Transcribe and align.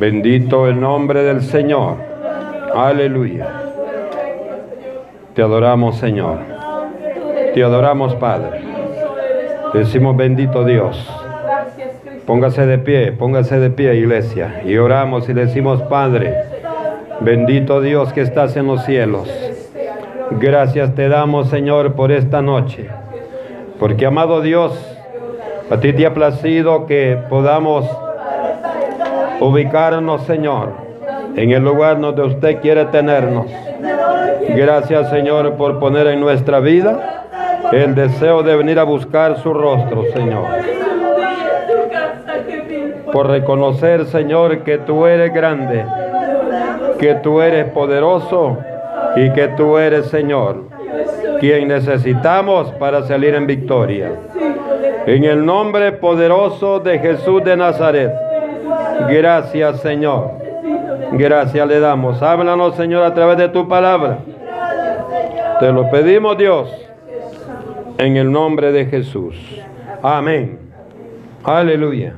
Bendito 0.00 0.66
el 0.66 0.80
nombre 0.80 1.22
del 1.22 1.42
Señor. 1.42 1.96
Aleluya. 2.74 3.46
Te 5.34 5.42
adoramos, 5.42 5.98
Señor. 5.98 6.38
Te 7.52 7.62
adoramos, 7.62 8.14
Padre. 8.14 8.62
Decimos 9.74 10.16
bendito 10.16 10.64
Dios. 10.64 11.06
Póngase 12.24 12.64
de 12.64 12.78
pie, 12.78 13.12
póngase 13.12 13.60
de 13.60 13.68
pie, 13.68 13.96
iglesia. 13.96 14.62
Y 14.64 14.78
oramos 14.78 15.28
y 15.28 15.34
decimos, 15.34 15.82
Padre, 15.82 16.34
bendito 17.20 17.82
Dios 17.82 18.14
que 18.14 18.22
estás 18.22 18.56
en 18.56 18.68
los 18.68 18.82
cielos. 18.86 19.28
Gracias 20.30 20.94
te 20.94 21.10
damos, 21.10 21.50
Señor, 21.50 21.92
por 21.92 22.10
esta 22.10 22.40
noche. 22.40 22.88
Porque, 23.78 24.06
amado 24.06 24.40
Dios, 24.40 24.72
a 25.68 25.78
ti 25.78 25.92
te 25.92 26.06
ha 26.06 26.14
placido 26.14 26.86
que 26.86 27.18
podamos 27.28 27.86
ubicarnos, 29.40 30.22
Señor, 30.24 30.72
en 31.34 31.50
el 31.50 31.62
lugar 31.62 32.00
donde 32.00 32.22
usted 32.22 32.60
quiere 32.60 32.84
tenernos. 32.86 33.46
Gracias, 34.48 35.10
Señor, 35.10 35.54
por 35.54 35.78
poner 35.78 36.06
en 36.08 36.20
nuestra 36.20 36.60
vida 36.60 37.24
el 37.72 37.94
deseo 37.94 38.42
de 38.42 38.56
venir 38.56 38.78
a 38.78 38.84
buscar 38.84 39.38
su 39.38 39.54
rostro, 39.54 40.04
Señor. 40.12 40.44
Por 43.12 43.28
reconocer, 43.28 44.06
Señor, 44.06 44.62
que 44.62 44.78
tú 44.78 45.06
eres 45.06 45.32
grande, 45.32 45.84
que 46.98 47.14
tú 47.16 47.40
eres 47.40 47.66
poderoso 47.70 48.58
y 49.16 49.30
que 49.30 49.48
tú 49.48 49.78
eres, 49.78 50.06
Señor, 50.06 50.64
quien 51.40 51.68
necesitamos 51.68 52.70
para 52.72 53.02
salir 53.02 53.34
en 53.34 53.46
victoria. 53.46 54.10
En 55.06 55.24
el 55.24 55.44
nombre 55.44 55.92
poderoso 55.92 56.78
de 56.78 56.98
Jesús 56.98 57.42
de 57.42 57.56
Nazaret. 57.56 58.29
Gracias, 59.08 59.80
Señor. 59.80 60.32
Gracias 61.12 61.66
le 61.66 61.80
damos. 61.80 62.22
Háblanos, 62.22 62.76
Señor, 62.76 63.02
a 63.04 63.14
través 63.14 63.36
de 63.36 63.48
tu 63.48 63.68
palabra. 63.68 64.18
Te 65.58 65.72
lo 65.72 65.90
pedimos, 65.90 66.38
Dios, 66.38 66.70
en 67.98 68.16
el 68.16 68.30
nombre 68.30 68.72
de 68.72 68.86
Jesús. 68.86 69.36
Amén. 70.02 70.58
Aleluya. 71.44 72.14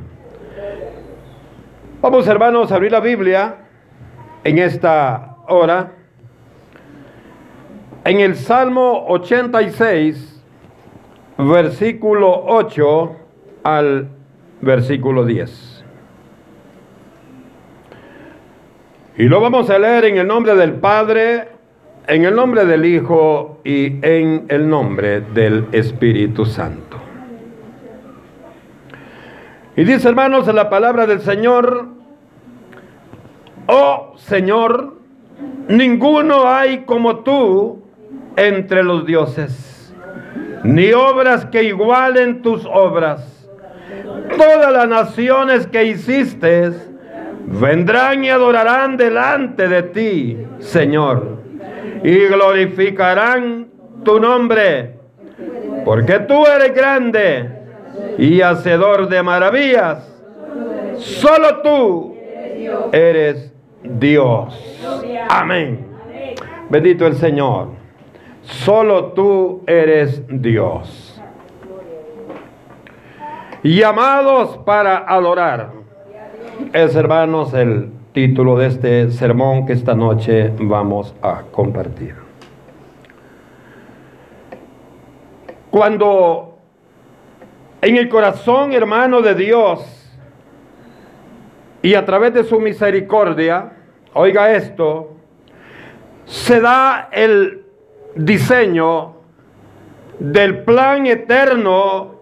Vamos, 2.00 2.26
hermanos, 2.26 2.70
a 2.70 2.76
abrir 2.76 2.92
la 2.92 3.00
Biblia 3.00 3.56
en 4.44 4.58
esta 4.58 5.36
hora. 5.48 5.92
En 8.04 8.20
el 8.20 8.34
Salmo 8.36 9.06
86, 9.08 10.42
versículo 11.38 12.44
8 12.46 13.16
al 13.62 14.08
versículo 14.60 15.24
10. 15.24 15.71
Y 19.22 19.28
lo 19.28 19.40
vamos 19.40 19.70
a 19.70 19.78
leer 19.78 20.06
en 20.06 20.18
el 20.18 20.26
nombre 20.26 20.56
del 20.56 20.72
Padre, 20.72 21.46
en 22.08 22.24
el 22.24 22.34
nombre 22.34 22.64
del 22.64 22.84
Hijo 22.84 23.60
y 23.62 24.04
en 24.04 24.46
el 24.48 24.68
nombre 24.68 25.20
del 25.20 25.68
Espíritu 25.70 26.44
Santo. 26.44 26.96
Y 29.76 29.84
dice 29.84 30.08
hermanos 30.08 30.48
en 30.48 30.56
la 30.56 30.68
palabra 30.68 31.06
del 31.06 31.20
Señor, 31.20 31.86
oh 33.68 34.14
Señor, 34.16 34.94
ninguno 35.68 36.48
hay 36.48 36.78
como 36.78 37.20
tú 37.20 37.80
entre 38.34 38.82
los 38.82 39.06
dioses, 39.06 39.94
ni 40.64 40.92
obras 40.92 41.46
que 41.46 41.62
igualen 41.62 42.42
tus 42.42 42.66
obras. 42.66 43.48
Todas 44.36 44.72
las 44.72 44.88
naciones 44.88 45.68
que 45.68 45.84
hiciste, 45.84 46.72
vendrán 47.52 48.24
y 48.24 48.30
adorarán 48.30 48.96
delante 48.96 49.68
de 49.68 49.82
ti, 49.82 50.38
Señor, 50.58 51.38
y 52.02 52.26
glorificarán 52.26 53.68
tu 54.04 54.18
nombre, 54.18 54.94
porque 55.84 56.20
tú 56.20 56.46
eres 56.46 56.74
grande 56.74 57.48
y 58.18 58.40
hacedor 58.40 59.08
de 59.08 59.22
maravillas. 59.22 60.08
Solo 60.96 61.58
tú 61.62 62.16
eres 62.92 63.52
Dios. 63.82 64.58
Amén. 65.28 65.86
Bendito 66.70 67.06
el 67.06 67.16
Señor. 67.16 67.68
Solo 68.42 69.12
tú 69.12 69.62
eres 69.66 70.22
Dios. 70.28 71.20
Llamados 73.62 74.58
para 74.64 74.98
adorar 74.98 75.82
es, 76.72 76.94
hermanos, 76.96 77.54
el 77.54 77.90
título 78.12 78.56
de 78.56 78.66
este 78.66 79.10
sermón 79.10 79.66
que 79.66 79.72
esta 79.72 79.94
noche 79.94 80.52
vamos 80.60 81.14
a 81.22 81.42
compartir. 81.50 82.14
Cuando 85.70 86.58
en 87.80 87.96
el 87.96 88.08
corazón, 88.08 88.72
hermano 88.72 89.22
de 89.22 89.34
Dios, 89.34 90.10
y 91.82 91.94
a 91.94 92.04
través 92.04 92.34
de 92.34 92.44
su 92.44 92.60
misericordia, 92.60 93.72
oiga 94.14 94.52
esto, 94.52 95.16
se 96.26 96.60
da 96.60 97.08
el 97.10 97.64
diseño 98.14 99.14
del 100.18 100.62
plan 100.62 101.06
eterno 101.06 102.20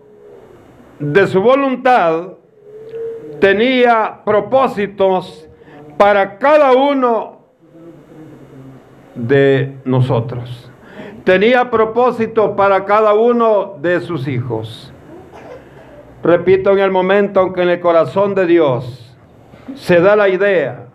de 0.99 1.27
su 1.27 1.43
voluntad 1.43 2.40
tenía 3.41 4.21
propósitos 4.25 5.49
para 5.97 6.39
cada 6.39 6.73
uno 6.73 7.41
de 9.15 9.77
nosotros. 9.85 10.71
Tenía 11.25 11.71
propósito 11.71 12.57
para 12.57 12.85
cada 12.85 13.15
uno 13.15 13.77
de 13.81 14.01
sus 14.01 14.27
hijos. 14.29 14.93
Repito, 16.23 16.71
en 16.73 16.79
el 16.79 16.91
momento 16.91 17.43
en 17.43 17.53
que 17.53 17.63
en 17.63 17.69
el 17.71 17.81
corazón 17.81 18.35
de 18.35 18.47
Dios 18.47 19.17
se 19.75 20.01
da 20.01 20.17
la 20.17 20.29
idea 20.29 20.87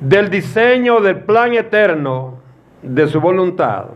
del 0.00 0.30
diseño 0.30 1.00
del 1.00 1.20
plan 1.20 1.52
eterno 1.54 2.40
de 2.82 3.06
su 3.06 3.20
voluntad, 3.20 3.86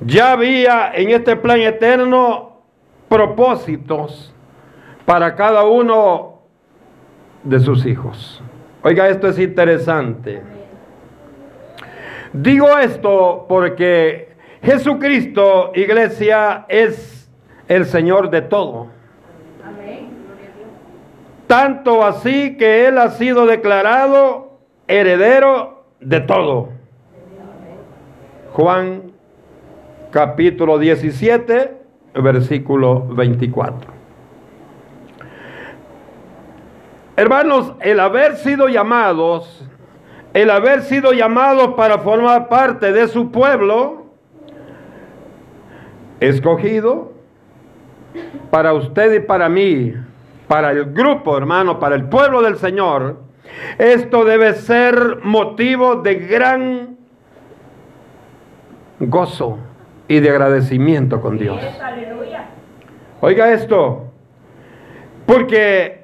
ya 0.00 0.32
había 0.32 0.92
en 0.94 1.10
este 1.10 1.36
plan 1.36 1.60
eterno 1.60 2.62
propósitos 3.08 4.31
para 5.04 5.34
cada 5.34 5.64
uno 5.64 6.42
de 7.42 7.60
sus 7.60 7.84
hijos. 7.86 8.42
Oiga, 8.82 9.08
esto 9.08 9.28
es 9.28 9.38
interesante. 9.38 10.42
Digo 12.32 12.78
esto 12.78 13.46
porque 13.48 14.32
Jesucristo, 14.62 15.72
iglesia, 15.74 16.66
es 16.68 17.30
el 17.68 17.84
Señor 17.84 18.30
de 18.30 18.42
todo. 18.42 18.88
Tanto 21.46 22.04
así 22.04 22.56
que 22.56 22.86
Él 22.86 22.96
ha 22.96 23.10
sido 23.10 23.44
declarado 23.44 24.58
heredero 24.86 25.84
de 26.00 26.20
todo. 26.20 26.70
Juan 28.52 29.12
capítulo 30.10 30.78
17, 30.78 31.76
versículo 32.14 33.06
24. 33.08 34.01
Hermanos, 37.16 37.74
el 37.80 38.00
haber 38.00 38.36
sido 38.36 38.68
llamados, 38.68 39.68
el 40.32 40.50
haber 40.50 40.82
sido 40.82 41.12
llamados 41.12 41.74
para 41.74 41.98
formar 41.98 42.48
parte 42.48 42.92
de 42.92 43.06
su 43.08 43.30
pueblo, 43.30 44.06
escogido 46.20 47.12
para 48.50 48.72
usted 48.72 49.12
y 49.14 49.20
para 49.20 49.48
mí, 49.48 49.94
para 50.48 50.70
el 50.70 50.92
grupo, 50.92 51.36
hermano, 51.36 51.78
para 51.78 51.96
el 51.96 52.04
pueblo 52.04 52.40
del 52.40 52.56
Señor, 52.56 53.18
esto 53.78 54.24
debe 54.24 54.54
ser 54.54 55.18
motivo 55.22 55.96
de 55.96 56.14
gran 56.14 56.96
gozo 59.00 59.58
y 60.08 60.20
de 60.20 60.30
agradecimiento 60.30 61.20
con 61.20 61.36
Dios. 61.36 61.60
Oiga 63.20 63.52
esto, 63.52 64.06
porque 65.26 66.01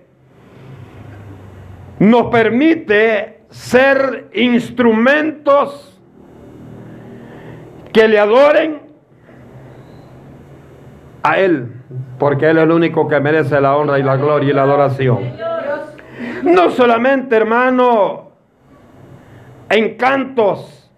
nos 1.99 2.27
permite 2.27 3.43
ser 3.51 4.31
instrumentos 4.35 6.01
que 7.93 8.07
le 8.07 8.19
adoren 8.19 8.83
a 11.23 11.39
Él, 11.39 11.73
porque 12.19 12.49
Él 12.49 12.59
es 12.59 12.65
el 12.65 12.71
único 12.71 13.09
que 13.09 13.19
merece 13.21 13.61
la 13.61 13.77
honra 13.77 13.99
y 13.99 14.03
la 14.03 14.17
gloria 14.17 14.51
y 14.51 14.53
la 14.53 14.63
adoración. 14.63 15.19
No 16.43 16.71
solamente, 16.71 17.37
hermano, 17.37 18.33
en 19.69 19.97
cantos, 19.97 20.91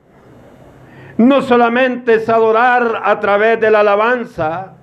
no 1.16 1.42
solamente 1.42 2.14
es 2.14 2.28
adorar 2.28 3.02
a 3.04 3.20
través 3.20 3.60
de 3.60 3.70
la 3.70 3.80
alabanza, 3.80 4.74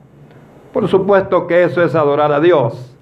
por 0.73 0.87
supuesto 0.87 1.47
que 1.47 1.63
eso 1.63 1.83
es 1.83 1.95
adorar 1.95 2.31
a 2.31 2.39
Dios, 2.39 2.96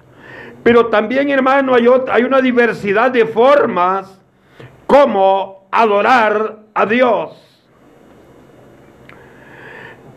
Pero 0.66 0.86
también, 0.86 1.30
hermano, 1.30 1.76
hay, 1.76 1.86
hay 2.10 2.24
una 2.24 2.40
diversidad 2.40 3.12
de 3.12 3.24
formas 3.24 4.20
como 4.88 5.68
adorar 5.70 6.56
a 6.74 6.84
Dios. 6.84 7.40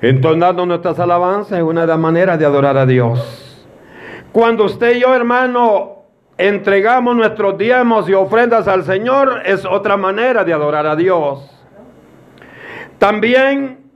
Entonando 0.02 0.66
nuestras 0.66 1.00
alabanzas 1.00 1.60
es 1.60 1.64
una 1.64 1.82
de 1.82 1.88
las 1.88 2.00
maneras 2.00 2.40
de 2.40 2.48
adorar 2.48 2.78
a 2.78 2.88
Dios. 2.88 3.64
Cuando 4.32 4.64
usted 4.64 4.96
y 4.96 5.02
yo, 5.02 5.14
hermano, 5.14 6.06
entregamos 6.36 7.16
nuestros 7.16 7.56
diezmos 7.56 8.10
y 8.10 8.16
ofrendas 8.16 8.68
al 8.68 8.84
Señor, 8.86 9.44
es 9.46 9.64
otra 9.66 9.98
manera 9.98 10.44
de 10.44 10.54
adorar 10.54 10.88
a 10.88 10.96
Dios. 10.96 11.48
También 12.98 13.92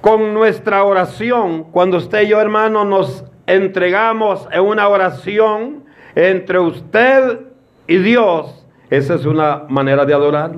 con 0.00 0.32
nuestra 0.32 0.84
oración, 0.84 1.64
cuando 1.64 1.98
usted 1.98 2.22
y 2.22 2.28
yo, 2.28 2.40
hermano, 2.40 2.86
nos 2.86 3.26
entregamos 3.46 4.48
en 4.50 4.62
una 4.62 4.88
oración 4.88 5.84
entre 6.14 6.58
usted 6.58 7.40
y 7.86 7.98
Dios, 7.98 8.66
esa 8.90 9.14
es 9.14 9.24
una 9.24 9.64
manera 9.68 10.04
de 10.04 10.14
adorar. 10.14 10.52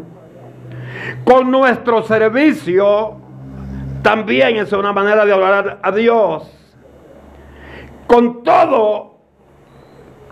Con 1.24 1.50
nuestro 1.50 2.02
servicio, 2.02 3.16
también 4.02 4.56
es 4.56 4.72
una 4.72 4.92
manera 4.92 5.26
de 5.26 5.32
adorar 5.32 5.78
a 5.82 5.92
Dios. 5.92 6.50
Con 8.06 8.42
todo, 8.42 9.18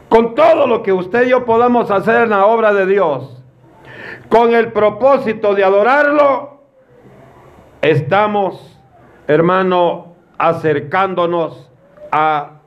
con 0.08 0.34
todo 0.34 0.66
lo 0.66 0.82
que 0.82 0.92
usted 0.92 1.26
y 1.26 1.30
yo 1.30 1.44
podamos 1.44 1.90
hacer 1.90 2.22
en 2.22 2.30
la 2.30 2.46
obra 2.46 2.72
de 2.72 2.86
Dios, 2.86 3.42
con 4.30 4.54
el 4.54 4.72
propósito 4.72 5.54
de 5.54 5.64
adorarlo, 5.64 6.62
estamos, 7.82 8.80
hermano, 9.26 10.14
acercándonos 10.38 11.70
a 12.10 12.60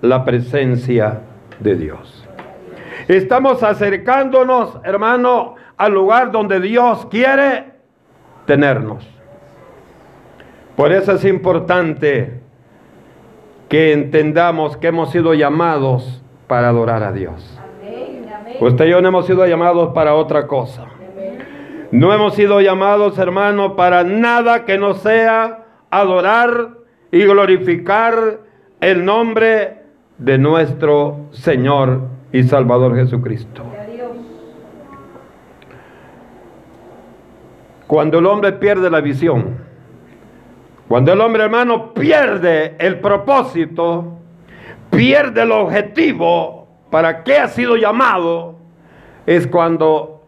la 0.00 0.24
presencia 0.24 1.20
de 1.60 1.76
Dios. 1.76 2.26
Estamos 3.08 3.62
acercándonos, 3.62 4.78
hermano, 4.84 5.54
al 5.76 5.92
lugar 5.92 6.32
donde 6.32 6.60
Dios 6.60 7.06
quiere 7.06 7.72
tenernos. 8.46 9.08
Por 10.76 10.92
eso 10.92 11.12
es 11.12 11.24
importante 11.24 12.40
que 13.68 13.92
entendamos 13.92 14.76
que 14.76 14.88
hemos 14.88 15.10
sido 15.10 15.34
llamados 15.34 16.22
para 16.46 16.68
adorar 16.68 17.02
a 17.02 17.12
Dios. 17.12 17.58
Usted 18.60 18.86
y 18.86 18.90
yo 18.90 19.02
no 19.02 19.08
hemos 19.08 19.26
sido 19.26 19.46
llamados 19.46 19.92
para 19.92 20.14
otra 20.14 20.46
cosa. 20.46 20.86
No 21.90 22.12
hemos 22.12 22.34
sido 22.34 22.60
llamados, 22.60 23.18
hermano, 23.18 23.76
para 23.76 24.02
nada 24.04 24.64
que 24.64 24.78
no 24.78 24.94
sea 24.94 25.64
adorar 25.90 26.70
y 27.10 27.24
glorificar 27.24 28.40
el 28.80 29.04
nombre 29.04 29.82
de 30.18 30.38
nuestro 30.38 31.26
Señor 31.32 32.02
y 32.32 32.42
Salvador 32.42 32.96
Jesucristo. 32.96 33.62
Cuando 37.86 38.18
el 38.18 38.26
hombre 38.26 38.52
pierde 38.52 38.90
la 38.90 39.00
visión, 39.00 39.58
cuando 40.88 41.12
el 41.12 41.20
hombre 41.20 41.44
hermano 41.44 41.94
pierde 41.94 42.76
el 42.78 43.00
propósito, 43.00 44.18
pierde 44.90 45.42
el 45.42 45.52
objetivo 45.52 46.68
para 46.90 47.22
qué 47.22 47.38
ha 47.38 47.48
sido 47.48 47.76
llamado, 47.76 48.56
es 49.26 49.46
cuando 49.46 50.26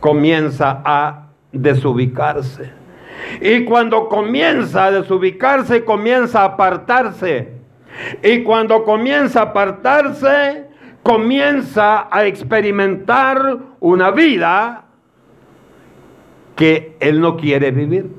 comienza 0.00 0.82
a 0.84 1.28
desubicarse. 1.52 2.70
Y 3.40 3.64
cuando 3.64 4.08
comienza 4.08 4.86
a 4.86 4.90
desubicarse, 4.90 5.84
comienza 5.84 6.42
a 6.42 6.44
apartarse. 6.44 7.53
Y 8.22 8.42
cuando 8.42 8.84
comienza 8.84 9.40
a 9.40 9.42
apartarse, 9.44 10.68
comienza 11.02 12.08
a 12.10 12.24
experimentar 12.24 13.58
una 13.80 14.10
vida 14.10 14.84
que 16.56 16.96
él 17.00 17.20
no 17.20 17.36
quiere 17.36 17.70
vivir. 17.70 18.10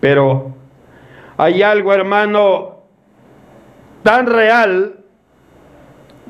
Pero 0.00 0.54
hay 1.36 1.62
algo, 1.62 1.92
hermano, 1.92 2.82
tan 4.02 4.26
real, 4.26 5.04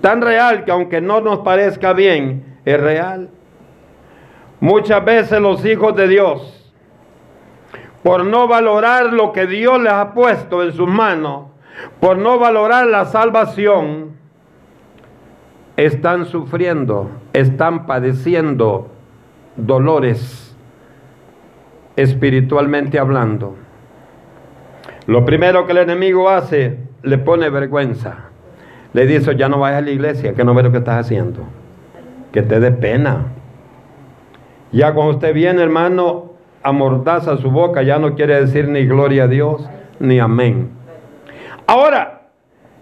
tan 0.00 0.22
real 0.22 0.64
que 0.64 0.70
aunque 0.70 1.00
no 1.00 1.20
nos 1.20 1.40
parezca 1.40 1.92
bien, 1.92 2.58
es 2.64 2.80
real. 2.80 3.30
Muchas 4.60 5.04
veces 5.04 5.40
los 5.40 5.64
hijos 5.64 5.94
de 5.94 6.08
Dios, 6.08 6.72
por 8.02 8.24
no 8.24 8.48
valorar 8.48 9.12
lo 9.12 9.32
que 9.32 9.46
Dios 9.46 9.80
les 9.80 9.92
ha 9.92 10.12
puesto 10.14 10.62
en 10.62 10.72
sus 10.72 10.88
manos, 10.88 11.46
por 12.00 12.16
no 12.18 12.38
valorar 12.38 12.86
la 12.86 13.04
salvación, 13.04 14.16
están 15.76 16.26
sufriendo, 16.26 17.10
están 17.32 17.86
padeciendo 17.86 18.88
dolores 19.56 20.56
espiritualmente 21.96 22.98
hablando. 22.98 23.56
Lo 25.06 25.24
primero 25.24 25.66
que 25.66 25.72
el 25.72 25.78
enemigo 25.78 26.28
hace, 26.28 26.78
le 27.02 27.18
pone 27.18 27.48
vergüenza. 27.48 28.28
Le 28.92 29.06
dice, 29.06 29.36
ya 29.36 29.48
no 29.48 29.58
vayas 29.60 29.78
a 29.78 29.84
la 29.84 29.90
iglesia, 29.90 30.34
que 30.34 30.44
no 30.44 30.54
ve 30.54 30.62
lo 30.62 30.72
que 30.72 30.78
estás 30.78 31.06
haciendo. 31.06 31.42
Que 32.32 32.42
te 32.42 32.60
dé 32.60 32.72
pena. 32.72 33.26
Ya 34.72 34.92
cuando 34.94 35.14
usted 35.14 35.32
viene, 35.32 35.62
hermano, 35.62 36.32
amordaza 36.62 37.36
su 37.36 37.50
boca, 37.50 37.82
ya 37.82 37.98
no 37.98 38.14
quiere 38.14 38.40
decir 38.40 38.68
ni 38.68 38.84
gloria 38.84 39.24
a 39.24 39.28
Dios, 39.28 39.68
ni 39.98 40.18
amén. 40.18 40.77
Ahora, 41.68 42.22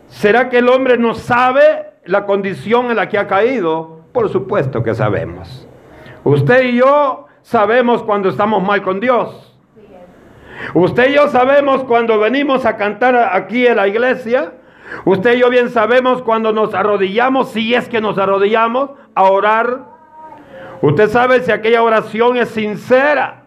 ¿será 0.06 0.48
que 0.48 0.58
el 0.58 0.68
hombre 0.68 0.96
no 0.96 1.14
sabe 1.14 1.86
la 2.04 2.24
condición 2.24 2.88
en 2.88 2.96
la 2.96 3.08
que 3.08 3.18
ha 3.18 3.26
caído? 3.26 4.02
Por 4.12 4.28
supuesto 4.28 4.84
que 4.84 4.94
sabemos. 4.94 5.66
Usted 6.22 6.62
y 6.66 6.76
yo 6.76 7.26
sabemos 7.42 8.04
cuando 8.04 8.28
estamos 8.28 8.62
mal 8.62 8.82
con 8.82 9.00
Dios. 9.00 9.58
Usted 10.72 11.10
y 11.10 11.14
yo 11.14 11.26
sabemos 11.26 11.82
cuando 11.82 12.20
venimos 12.20 12.64
a 12.64 12.76
cantar 12.76 13.16
aquí 13.32 13.66
en 13.66 13.74
la 13.74 13.88
iglesia. 13.88 14.52
Usted 15.04 15.34
y 15.34 15.40
yo 15.40 15.50
bien 15.50 15.68
sabemos 15.70 16.22
cuando 16.22 16.52
nos 16.52 16.72
arrodillamos, 16.72 17.50
si 17.50 17.74
es 17.74 17.88
que 17.88 18.00
nos 18.00 18.18
arrodillamos, 18.18 18.90
a 19.16 19.24
orar. 19.24 19.80
Usted 20.80 21.08
sabe 21.08 21.40
si 21.40 21.50
aquella 21.50 21.82
oración 21.82 22.36
es 22.36 22.50
sincera. 22.50 23.45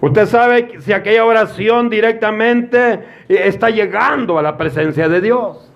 Usted 0.00 0.26
sabe 0.26 0.80
si 0.80 0.92
aquella 0.92 1.24
oración 1.24 1.88
directamente 1.88 3.00
está 3.28 3.70
llegando 3.70 4.38
a 4.38 4.42
la 4.42 4.56
presencia 4.56 5.08
de 5.08 5.20
Dios. 5.20 5.70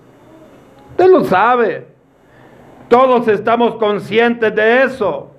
Usted 0.91 1.07
lo 1.07 1.23
sabe. 1.23 1.87
Todos 2.87 3.27
estamos 3.27 3.75
conscientes 3.75 4.53
de 4.53 4.83
eso. 4.83 5.31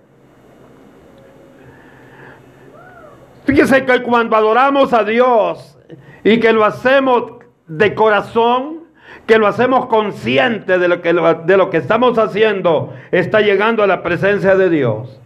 Fíjese 3.44 3.84
que 3.84 4.02
cuando 4.02 4.36
adoramos 4.36 4.92
a 4.92 5.04
Dios 5.04 5.78
y 6.24 6.40
que 6.40 6.52
lo 6.52 6.64
hacemos 6.64 7.32
de 7.66 7.94
corazón, 7.94 8.84
que 9.26 9.38
lo 9.38 9.46
hacemos 9.46 9.86
consciente 9.86 10.78
de 10.78 10.88
lo 10.88 11.02
que, 11.02 11.12
de 11.12 11.56
lo 11.56 11.70
que 11.70 11.76
estamos 11.76 12.18
haciendo, 12.18 12.92
está 13.10 13.40
llegando 13.40 13.82
a 13.82 13.86
la 13.86 14.02
presencia 14.02 14.56
de 14.56 14.70
Dios, 14.70 15.20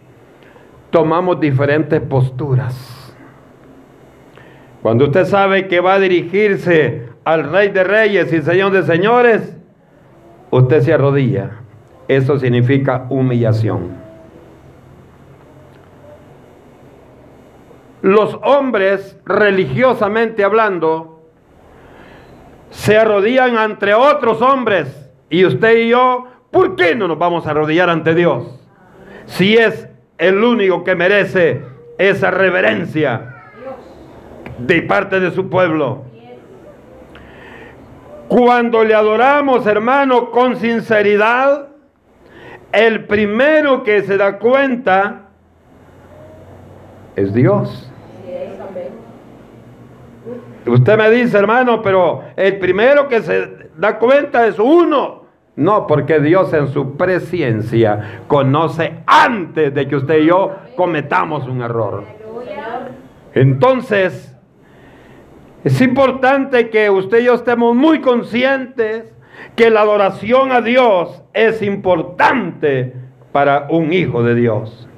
tomamos 0.90 1.40
diferentes 1.40 2.00
posturas. 2.00 2.95
Cuando 4.86 5.06
usted 5.06 5.24
sabe 5.24 5.66
que 5.66 5.80
va 5.80 5.94
a 5.94 5.98
dirigirse 5.98 7.08
al 7.24 7.50
Rey 7.50 7.70
de 7.70 7.82
Reyes 7.82 8.32
y 8.32 8.40
Señor 8.40 8.70
de 8.70 8.84
Señores, 8.84 9.56
usted 10.52 10.80
se 10.80 10.92
arrodilla. 10.92 11.50
Eso 12.06 12.38
significa 12.38 13.06
humillación. 13.08 13.96
los 18.00 18.38
hombres, 18.44 19.18
religiosamente 19.24 20.44
hablando, 20.44 21.32
se 22.70 22.96
arrodillan 22.96 23.58
ante 23.58 23.92
otros 23.92 24.40
hombres. 24.40 25.10
Y 25.28 25.46
usted 25.46 25.78
y 25.78 25.88
yo, 25.88 26.26
¿por 26.52 26.76
qué 26.76 26.94
no 26.94 27.08
nos 27.08 27.18
vamos 27.18 27.44
a 27.44 27.50
arrodillar 27.50 27.90
ante 27.90 28.14
Dios? 28.14 28.64
Si 29.24 29.56
es 29.56 29.88
el 30.18 30.44
único 30.44 30.84
que 30.84 30.94
merece 30.94 31.64
esa 31.98 32.30
reverencia 32.30 33.32
de 34.58 34.82
parte 34.82 35.20
de 35.20 35.30
su 35.30 35.48
pueblo. 35.48 36.04
Cuando 38.28 38.82
le 38.82 38.94
adoramos, 38.94 39.66
hermano, 39.66 40.30
con 40.30 40.56
sinceridad, 40.56 41.68
el 42.72 43.04
primero 43.04 43.82
que 43.84 44.02
se 44.02 44.16
da 44.16 44.38
cuenta 44.38 45.28
es 47.14 47.32
Dios. 47.32 47.90
Usted 50.66 50.98
me 50.98 51.10
dice, 51.10 51.38
hermano, 51.38 51.80
pero 51.80 52.24
el 52.34 52.58
primero 52.58 53.08
que 53.08 53.22
se 53.22 53.70
da 53.76 53.98
cuenta 53.98 54.46
es 54.46 54.58
uno. 54.58 55.24
No, 55.54 55.86
porque 55.86 56.20
Dios 56.20 56.52
en 56.52 56.68
su 56.68 56.96
presencia 56.96 58.22
conoce 58.26 58.98
antes 59.06 59.72
de 59.72 59.88
que 59.88 59.96
usted 59.96 60.18
y 60.18 60.26
yo 60.26 60.54
cometamos 60.76 61.46
un 61.46 61.62
error. 61.62 62.04
Entonces, 63.32 64.35
es 65.66 65.80
importante 65.80 66.70
que 66.70 66.88
usted 66.90 67.18
y 67.18 67.24
yo 67.24 67.34
estemos 67.34 67.74
muy 67.74 68.00
conscientes 68.00 69.12
que 69.56 69.68
la 69.68 69.80
adoración 69.80 70.52
a 70.52 70.60
Dios 70.60 71.24
es 71.34 71.60
importante 71.60 72.94
para 73.32 73.66
un 73.70 73.92
hijo 73.92 74.22
de 74.22 74.36
Dios. 74.36 74.88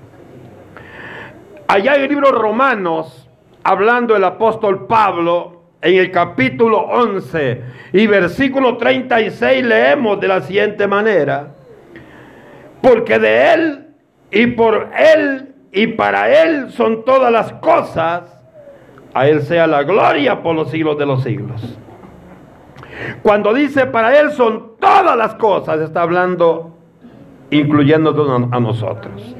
Allá 1.68 1.94
en 1.94 2.02
el 2.02 2.10
libro 2.10 2.32
Romanos, 2.32 3.30
hablando 3.64 4.14
el 4.14 4.22
apóstol 4.22 4.86
Pablo, 4.86 5.62
en 5.80 5.94
el 5.94 6.10
capítulo 6.10 6.80
11 6.80 7.62
y 7.94 8.06
versículo 8.06 8.76
36 8.76 9.64
leemos 9.64 10.20
de 10.20 10.28
la 10.28 10.42
siguiente 10.42 10.86
manera, 10.86 11.54
porque 12.82 13.18
de 13.18 13.54
Él 13.54 13.86
y 14.30 14.48
por 14.48 14.90
Él 14.94 15.54
y 15.72 15.86
para 15.86 16.42
Él 16.42 16.70
son 16.72 17.06
todas 17.06 17.32
las 17.32 17.54
cosas, 17.54 18.37
a 19.14 19.28
Él 19.28 19.42
sea 19.42 19.66
la 19.66 19.82
gloria 19.82 20.42
por 20.42 20.54
los 20.54 20.70
siglos 20.70 20.98
de 20.98 21.06
los 21.06 21.22
siglos. 21.22 21.78
Cuando 23.22 23.54
dice 23.54 23.86
para 23.86 24.18
Él 24.18 24.32
son 24.32 24.72
todas 24.80 25.16
las 25.16 25.34
cosas, 25.34 25.80
está 25.80 26.02
hablando 26.02 26.74
incluyendo 27.50 28.48
a 28.52 28.60
nosotros. 28.60 29.34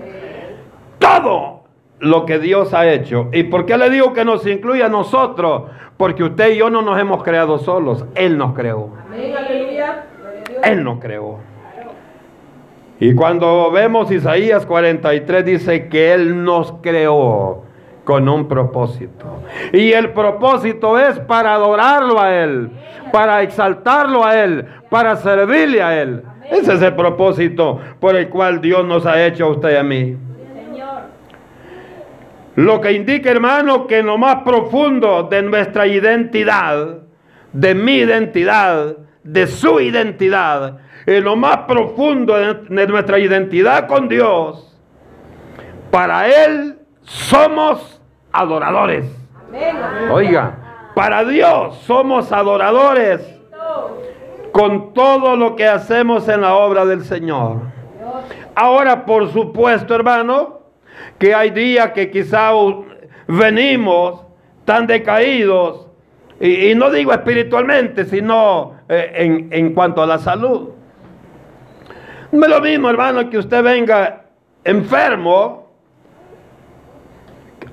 Todo 0.99 1.65
lo 2.01 2.27
que 2.27 2.39
Dios 2.39 2.75
ha 2.75 2.89
hecho. 2.89 3.29
¿Y 3.33 3.45
por 3.45 3.67
qué 3.67 3.77
le 3.77 3.91
digo 3.91 4.13
que 4.13 4.25
nos 4.25 4.47
incluye 4.47 4.83
a 4.83 4.89
nosotros? 4.89 5.65
Porque 5.97 6.25
usted 6.25 6.53
y 6.53 6.59
yo 6.59 6.71
no 6.71 6.83
nos 6.83 6.99
hemos 6.99 7.23
creado 7.23 7.59
solos. 7.59 8.05
Él 8.15 8.39
nos 8.39 8.55
creó. 8.55 8.91
Él 10.65 10.85
nos 10.85 11.01
creó. 11.01 11.39
Y 13.01 13.15
cuando 13.15 13.71
vemos 13.71 14.11
Isaías 14.11 14.67
43 14.67 15.45
dice 15.45 15.89
que 15.89 16.13
Él 16.13 16.45
nos 16.45 16.73
creó 16.83 17.63
con 18.09 18.27
un 18.27 18.49
propósito. 18.49 19.43
Y 19.71 19.93
el 19.93 20.15
propósito 20.15 20.99
es 20.99 21.19
para 21.19 21.53
adorarlo 21.53 22.19
a 22.19 22.35
Él, 22.35 22.71
para 23.13 23.43
exaltarlo 23.43 24.25
a 24.25 24.43
Él, 24.43 24.65
para 24.89 25.15
servirle 25.17 25.83
a 25.83 26.01
Él. 26.01 26.23
Ese 26.51 26.73
es 26.73 26.81
el 26.81 26.95
propósito 26.95 27.79
por 28.01 28.17
el 28.17 28.31
cual 28.31 28.63
Dios 28.63 28.83
nos 28.87 29.05
ha 29.05 29.23
hecho 29.27 29.45
a 29.45 29.49
usted 29.51 29.73
y 29.73 29.77
a 29.77 29.83
mí. 29.83 30.17
Lo 32.55 32.81
que 32.81 32.93
indica, 32.93 33.31
hermano, 33.31 33.87
que 33.87 33.99
en 33.99 34.07
lo 34.07 34.17
más 34.17 34.37
profundo 34.37 35.25
de 35.25 35.43
nuestra 35.43 35.87
identidad, 35.87 37.01
de 37.53 37.75
mi 37.75 37.97
identidad, 37.97 38.97
de 39.23 39.47
su 39.47 39.81
identidad, 39.81 40.79
en 41.05 41.25
lo 41.25 41.37
más 41.37 41.59
profundo 41.69 42.35
de 42.39 42.87
nuestra 42.87 43.19
identidad 43.19 43.87
con 43.87 44.09
Dios, 44.09 44.75
para 45.91 46.27
Él 46.27 46.79
somos 47.03 47.98
adoradores. 48.33 49.07
Oiga, 50.11 50.57
para 50.95 51.25
Dios 51.25 51.77
somos 51.87 52.33
adoradores 52.33 53.21
con 54.53 54.93
todo 54.93 55.37
lo 55.37 55.57
que 55.57 55.67
hacemos 55.67 56.29
en 56.29 56.41
la 56.41 56.55
obra 56.55 56.85
del 56.85 57.05
Señor. 57.05 57.59
Ahora, 58.55 59.07
por 59.07 59.31
supuesto, 59.31 59.95
hermano, 59.95 60.61
que 61.19 61.35
hay 61.35 61.51
días 61.51 61.93
que 61.93 62.11
quizá 62.11 62.51
venimos 63.29 64.23
tan 64.65 64.87
decaídos, 64.87 65.87
y, 66.41 66.75
no 66.75 66.91
digo 66.91 67.13
espiritualmente, 67.13 68.05
sino 68.05 68.75
eh, 68.89 69.13
en, 69.15 69.49
en 69.51 69.75
cuanto 69.75 70.03
a 70.03 70.07
la 70.07 70.19
salud. 70.19 70.71
No 72.31 72.45
es 72.45 72.49
lo 72.49 72.61
mismo, 72.61 72.91
hermano, 72.91 73.29
que 73.31 73.39
usted 73.39 73.63
venga 73.63 74.25
enfermo 74.65 75.68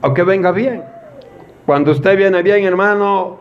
o 0.01 0.13
que 0.13 0.23
venga 0.23 0.51
bien. 0.51 0.83
Cuando 1.65 1.91
usted 1.91 2.17
viene 2.17 2.41
bien, 2.43 2.63
hermano, 2.63 3.39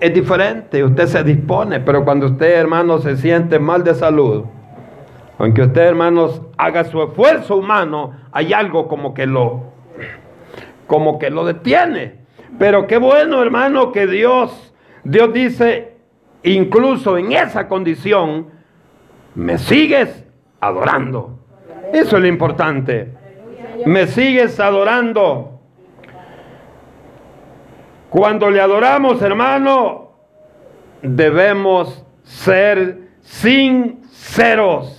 es 0.00 0.12
diferente. 0.12 0.82
Usted 0.82 1.06
se 1.06 1.24
dispone, 1.24 1.80
pero 1.80 2.04
cuando 2.04 2.26
usted, 2.26 2.58
hermano, 2.58 2.98
se 2.98 3.16
siente 3.16 3.58
mal 3.58 3.84
de 3.84 3.94
salud, 3.94 4.44
aunque 5.38 5.62
usted, 5.62 5.82
hermanos, 5.82 6.42
haga 6.56 6.84
su 6.84 7.02
esfuerzo 7.02 7.56
humano, 7.56 8.12
hay 8.30 8.52
algo 8.52 8.86
como 8.86 9.14
que 9.14 9.26
lo, 9.26 9.62
como 10.86 11.18
que 11.18 11.30
lo 11.30 11.44
detiene. 11.44 12.20
Pero 12.58 12.86
qué 12.86 12.98
bueno, 12.98 13.42
hermano, 13.42 13.92
que 13.92 14.06
Dios, 14.06 14.74
Dios 15.04 15.32
dice, 15.32 15.96
incluso 16.42 17.16
en 17.18 17.32
esa 17.32 17.66
condición, 17.66 18.46
me 19.34 19.58
sigues 19.58 20.24
adorando. 20.60 21.38
Eso 21.92 22.16
es 22.16 22.22
lo 22.22 22.28
importante. 22.28 23.14
Me 23.86 24.06
sigues 24.06 24.58
adorando. 24.60 25.60
Cuando 28.10 28.50
le 28.50 28.60
adoramos, 28.60 29.22
hermano, 29.22 30.12
debemos 31.00 32.04
ser 32.22 33.08
sinceros. 33.20 34.98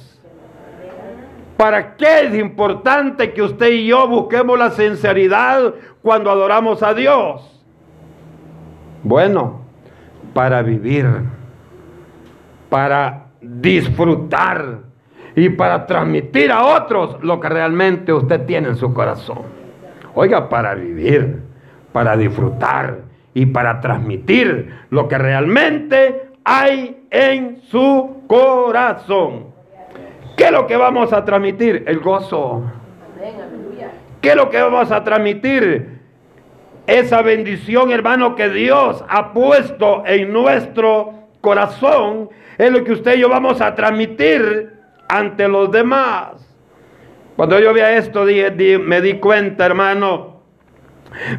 ¿Para 1.57 1.95
qué 1.95 2.21
es 2.21 2.35
importante 2.35 3.31
que 3.33 3.41
usted 3.41 3.69
y 3.71 3.87
yo 3.87 4.07
busquemos 4.07 4.57
la 4.57 4.71
sinceridad 4.71 5.75
cuando 6.01 6.31
adoramos 6.31 6.81
a 6.81 6.93
Dios? 6.93 7.49
Bueno, 9.03 9.61
para 10.33 10.61
vivir, 10.61 11.05
para 12.69 13.27
disfrutar 13.39 14.79
y 15.35 15.49
para 15.49 15.85
transmitir 15.85 16.51
a 16.51 16.63
otros 16.63 17.17
lo 17.21 17.39
que 17.39 17.49
realmente 17.49 18.13
usted 18.13 18.45
tiene 18.45 18.69
en 18.69 18.75
su 18.75 18.93
corazón. 18.93 19.39
Oiga, 20.15 20.49
para 20.49 20.75
vivir, 20.75 21.41
para 21.91 22.15
disfrutar 22.15 22.99
y 23.33 23.47
para 23.47 23.79
transmitir 23.81 24.73
lo 24.89 25.07
que 25.07 25.17
realmente 25.17 26.29
hay 26.43 27.05
en 27.09 27.61
su 27.63 28.23
corazón. 28.27 29.53
¿Qué 30.37 30.45
es 30.45 30.51
lo 30.51 30.67
que 30.67 30.77
vamos 30.77 31.13
a 31.13 31.25
transmitir? 31.25 31.83
El 31.87 31.99
gozo. 31.99 32.63
¿Qué 34.21 34.29
es 34.29 34.35
lo 34.35 34.49
que 34.49 34.61
vamos 34.61 34.91
a 34.91 35.03
transmitir? 35.03 36.01
Esa 36.85 37.21
bendición, 37.21 37.91
hermano, 37.91 38.35
que 38.35 38.49
Dios 38.49 39.03
ha 39.07 39.31
puesto 39.31 40.03
en 40.05 40.33
nuestro 40.33 41.13
corazón 41.43 42.29
es 42.57 42.71
lo 42.71 42.83
que 42.83 42.93
usted 42.93 43.17
y 43.17 43.21
yo 43.21 43.29
vamos 43.29 43.59
a 43.61 43.75
transmitir 43.75 44.71
ante 45.07 45.48
los 45.48 45.72
demás. 45.72 46.48
Cuando 47.36 47.60
yo 47.60 47.74
vi 47.74 47.81
esto, 47.81 48.25
me 48.25 49.01
di 49.01 49.13
cuenta, 49.15 49.65
hermano, 49.65 50.33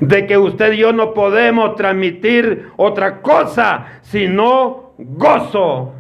de 0.01 0.27
que 0.27 0.39
usted 0.39 0.73
y 0.73 0.79
yo 0.79 0.93
no 0.93 1.15
podemos 1.15 1.77
transmitir 1.77 2.71
otra 2.77 3.21
cosa 3.23 3.87
sino 4.03 4.93
gozo, 4.99 5.93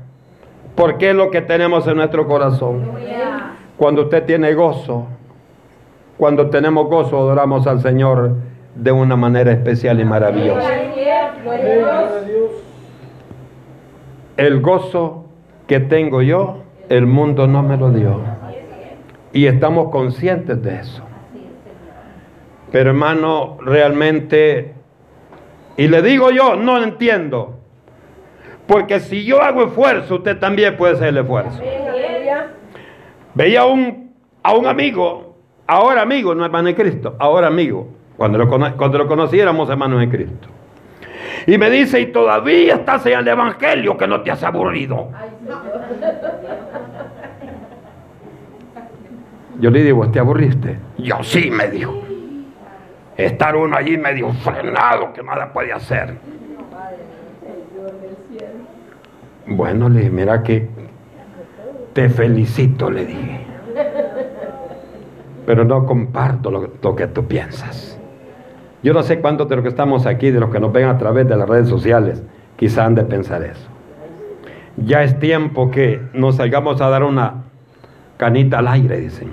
porque 0.75 1.11
es 1.11 1.16
lo 1.16 1.30
que 1.30 1.40
tenemos 1.40 1.87
en 1.87 1.97
nuestro 1.97 2.26
corazón. 2.26 2.92
Cuando 3.76 4.02
usted 4.02 4.25
tiene 4.25 4.54
gozo, 4.54 5.06
cuando 6.16 6.50
tenemos 6.50 6.88
gozo, 6.88 7.18
adoramos 7.18 7.66
al 7.66 7.80
Señor 7.80 8.35
de 8.75 8.92
una 8.92 9.16
manera 9.16 9.52
especial 9.52 10.00
y 10.00 10.04
maravillosa. 10.04 10.71
El 14.37 14.61
gozo 14.61 15.26
que 15.66 15.80
tengo 15.80 16.23
yo, 16.23 16.63
el 16.88 17.07
mundo 17.07 17.47
no 17.47 17.62
me 17.62 17.76
lo 17.76 17.91
dio. 17.91 18.21
Y 19.33 19.47
estamos 19.47 19.91
conscientes 19.91 20.62
de 20.62 20.76
eso. 20.76 21.03
Pero 22.71 22.91
hermano, 22.91 23.59
realmente, 23.61 24.75
y 25.76 25.88
le 25.88 26.03
digo 26.03 26.31
yo, 26.31 26.57
no 26.57 26.83
entiendo. 26.83 27.59
Porque 28.67 29.00
si 29.00 29.25
yo 29.25 29.43
hago 29.43 29.64
esfuerzo, 29.64 30.17
usted 30.17 30.38
también 30.38 30.76
puede 30.76 30.95
hacer 30.95 31.09
el 31.09 31.19
esfuerzo. 31.19 31.61
Veía 33.35 33.62
a 33.62 33.67
un, 33.67 34.14
a 34.43 34.55
un 34.55 34.67
amigo, 34.67 35.37
ahora 35.67 36.03
amigo, 36.03 36.35
no 36.35 36.45
hermano 36.45 36.69
de 36.69 36.75
Cristo, 36.75 37.17
ahora 37.19 37.49
amigo, 37.49 37.88
cuando 38.17 38.38
lo, 38.38 38.49
cuando 38.49 38.99
lo 38.99 39.07
conociéramos 39.09 39.69
hermanos 39.69 40.03
en 40.03 40.11
Cristo. 40.11 40.49
Y 41.47 41.59
me 41.59 41.69
dice, 41.69 42.00
y 42.00 42.07
todavía 42.07 42.75
estás 42.75 43.05
en 43.07 43.19
el 43.19 43.29
Evangelio 43.29 43.97
que 43.97 44.07
no 44.07 44.23
te 44.23 44.31
has 44.31 44.43
aburrido. 44.43 45.11
Yo 49.61 49.70
le 49.70 49.82
digo, 49.82 50.08
¿te 50.11 50.18
aburriste? 50.18 50.78
Yo 50.99 51.23
sí, 51.23 51.50
me 51.50 51.68
dijo. 51.68 52.02
Estar 53.16 53.54
uno 53.54 53.76
allí 53.76 53.96
medio 53.96 54.32
frenado 54.32 55.12
que 55.12 55.23
nada 55.23 55.52
puede 55.52 55.73
hacer. 55.73 56.14
Bueno, 59.46 59.88
le 59.88 60.00
dije, 60.00 60.11
mira 60.11 60.42
que 60.42 60.68
te 61.92 62.08
felicito, 62.08 62.90
le 62.90 63.06
dije. 63.06 63.46
Pero 65.46 65.64
no 65.64 65.87
comparto 65.87 66.50
lo, 66.50 66.70
lo 66.82 66.96
que 66.96 67.06
tú 67.06 67.26
piensas. 67.26 67.99
Yo 68.82 68.92
no 68.92 69.02
sé 69.02 69.20
cuántos 69.20 69.49
de 69.49 69.56
los 69.56 69.62
que 69.62 69.68
estamos 69.68 70.06
aquí, 70.06 70.30
de 70.30 70.40
los 70.40 70.50
que 70.50 70.58
nos 70.61 70.73
ven 70.73 70.88
a 70.88 70.99
través 70.99 71.28
de 71.28 71.37
las 71.37 71.49
redes 71.49 71.68
sociales, 71.68 72.23
quizá 72.56 72.84
han 72.84 72.94
de 72.94 73.04
pensar 73.04 73.42
eso. 73.42 73.68
Ya 74.76 75.04
es 75.04 75.18
tiempo 75.20 75.70
que 75.70 76.00
nos 76.12 76.37
salgamos 76.37 76.80
a 76.80 76.88
dar 76.88 77.04
una 77.04 77.44
canita 78.16 78.59
al 78.59 78.68
aire, 78.68 79.00
dicen. 79.00 79.30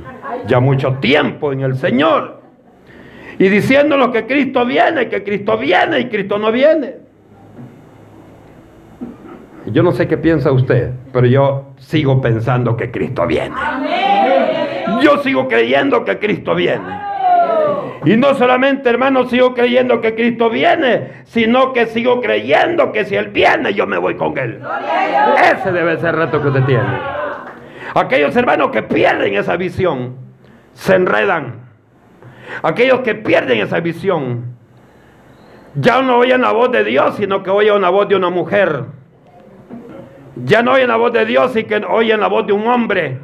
Ya 0.48 0.60
mucho 0.60 0.94
tiempo 0.96 1.52
en 1.54 1.62
el 1.62 1.76
Señor. 1.76 2.42
Y 3.40 3.50
diciéndonos 3.50 4.10
que 4.10 4.26
Cristo 4.26 4.66
viene, 4.66 5.10
que 5.10 5.24
Cristo 5.24 5.58
viene 5.58 6.00
y 6.00 6.06
Cristo 6.10 6.38
no 6.38 6.52
viene. 6.52 6.96
Yo 9.68 9.84
no 9.84 9.92
sé 9.92 10.08
qué 10.08 10.18
piensa 10.18 10.52
usted, 10.52 10.92
pero 11.14 11.28
yo 11.28 11.74
sigo 11.78 12.20
pensando 12.20 12.76
que 12.76 12.92
Cristo 12.92 13.26
viene. 13.28 13.56
Yo 15.02 15.18
sigo 15.24 15.48
creyendo 15.48 16.04
que 16.04 16.18
Cristo 16.20 16.56
viene. 16.56 17.12
Y 18.04 18.18
no 18.18 18.34
solamente, 18.34 18.90
hermano, 18.90 19.28
sigo 19.28 19.54
creyendo 19.54 20.02
que 20.02 20.16
Cristo 20.16 20.50
viene, 20.50 21.24
sino 21.26 21.72
que 21.72 21.86
sigo 21.86 22.20
creyendo 22.20 22.92
que 22.92 23.06
si 23.06 23.16
Él 23.16 23.28
viene, 23.28 23.74
yo 23.76 23.86
me 23.86 24.00
voy 24.00 24.16
con 24.16 24.36
Él. 24.38 24.60
Ese 25.54 25.72
debe 25.72 25.98
ser 25.98 26.16
el 26.16 26.22
reto 26.22 26.42
que 26.42 26.48
usted 26.48 26.64
tiene. 26.64 27.22
Aquellos 27.94 28.36
hermanos 28.36 28.72
que 28.72 28.84
pierden 28.84 29.36
esa 29.36 29.58
visión, 29.58 30.16
se 30.74 30.96
enredan. 30.96 31.62
Aquellos 32.64 33.02
que 33.02 33.16
pierden 33.16 33.60
esa 33.60 33.80
visión, 33.80 34.56
ya 35.76 36.02
no 36.02 36.18
oyen 36.18 36.42
la 36.42 36.52
voz 36.52 36.72
de 36.72 36.84
Dios, 36.84 37.16
sino 37.16 37.44
que 37.44 37.50
oyen 37.50 37.82
la 37.82 37.90
voz 37.90 38.08
de 38.08 38.16
una 38.16 38.30
mujer. 38.30 38.86
Ya 40.36 40.62
no 40.62 40.74
oyen 40.74 40.88
la 40.88 40.96
voz 40.96 41.14
de 41.14 41.26
Dios, 41.26 41.56
y 41.56 41.64
que 41.66 41.78
oyen 41.78 42.20
la 42.20 42.28
voz 42.28 42.48
de 42.48 42.54
un 42.54 42.66
hombre. 42.68 43.20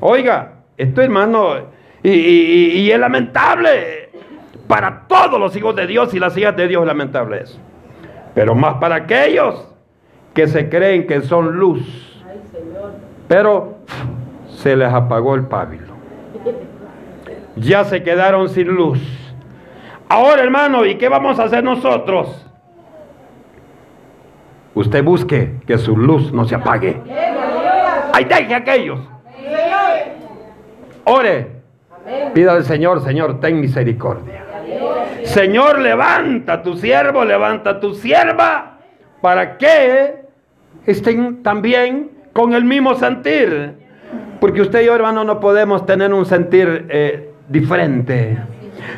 Oiga, 0.00 0.54
esto 0.76 1.00
hermano, 1.00 1.54
y, 2.02 2.90
es 2.90 2.98
lamentable 2.98 4.10
para 4.66 5.06
todos 5.06 5.38
los 5.38 5.54
hijos 5.56 5.76
de 5.76 5.86
Dios 5.86 6.12
y 6.14 6.18
las 6.18 6.36
hijas 6.36 6.56
de 6.56 6.66
Dios 6.68 6.82
es 6.82 6.86
lamentable 6.86 7.42
eso. 7.42 7.58
Pero 8.34 8.54
más 8.54 8.74
para 8.74 8.96
aquellos 8.96 9.71
que 10.34 10.46
se 10.46 10.68
creen 10.68 11.06
que 11.06 11.22
son 11.22 11.56
luz. 11.56 12.22
Pero 13.28 13.78
se 14.48 14.76
les 14.76 14.92
apagó 14.92 15.34
el 15.34 15.44
pábilo. 15.46 15.92
Ya 17.56 17.84
se 17.84 18.02
quedaron 18.02 18.48
sin 18.48 18.68
luz. 18.68 19.00
Ahora, 20.08 20.42
hermano, 20.42 20.84
¿y 20.84 20.96
qué 20.96 21.08
vamos 21.08 21.38
a 21.38 21.44
hacer 21.44 21.64
nosotros? 21.64 22.46
Usted 24.74 25.04
busque 25.04 25.56
que 25.66 25.78
su 25.78 25.96
luz 25.96 26.32
no 26.32 26.44
se 26.44 26.54
apague. 26.54 27.00
Ahí 28.12 28.24
deje 28.24 28.54
aquellos. 28.54 29.00
Ore 31.04 31.62
Pida 32.34 32.52
al 32.52 32.64
Señor, 32.64 33.02
Señor, 33.02 33.40
ten 33.40 33.60
misericordia. 33.60 34.44
Señor, 35.24 35.78
levanta 35.78 36.54
a 36.54 36.62
tu 36.62 36.76
siervo, 36.76 37.24
levanta 37.24 37.70
a 37.70 37.80
tu 37.80 37.94
sierva, 37.94 38.78
para 39.20 39.56
que 39.56 40.21
estén 40.86 41.42
también 41.42 42.10
con 42.32 42.54
el 42.54 42.64
mismo 42.64 42.94
sentir. 42.94 43.74
Porque 44.40 44.62
usted 44.62 44.82
y 44.82 44.86
yo, 44.86 44.94
hermano, 44.94 45.24
no 45.24 45.40
podemos 45.40 45.86
tener 45.86 46.12
un 46.12 46.26
sentir 46.26 46.86
eh, 46.88 47.30
diferente. 47.48 48.38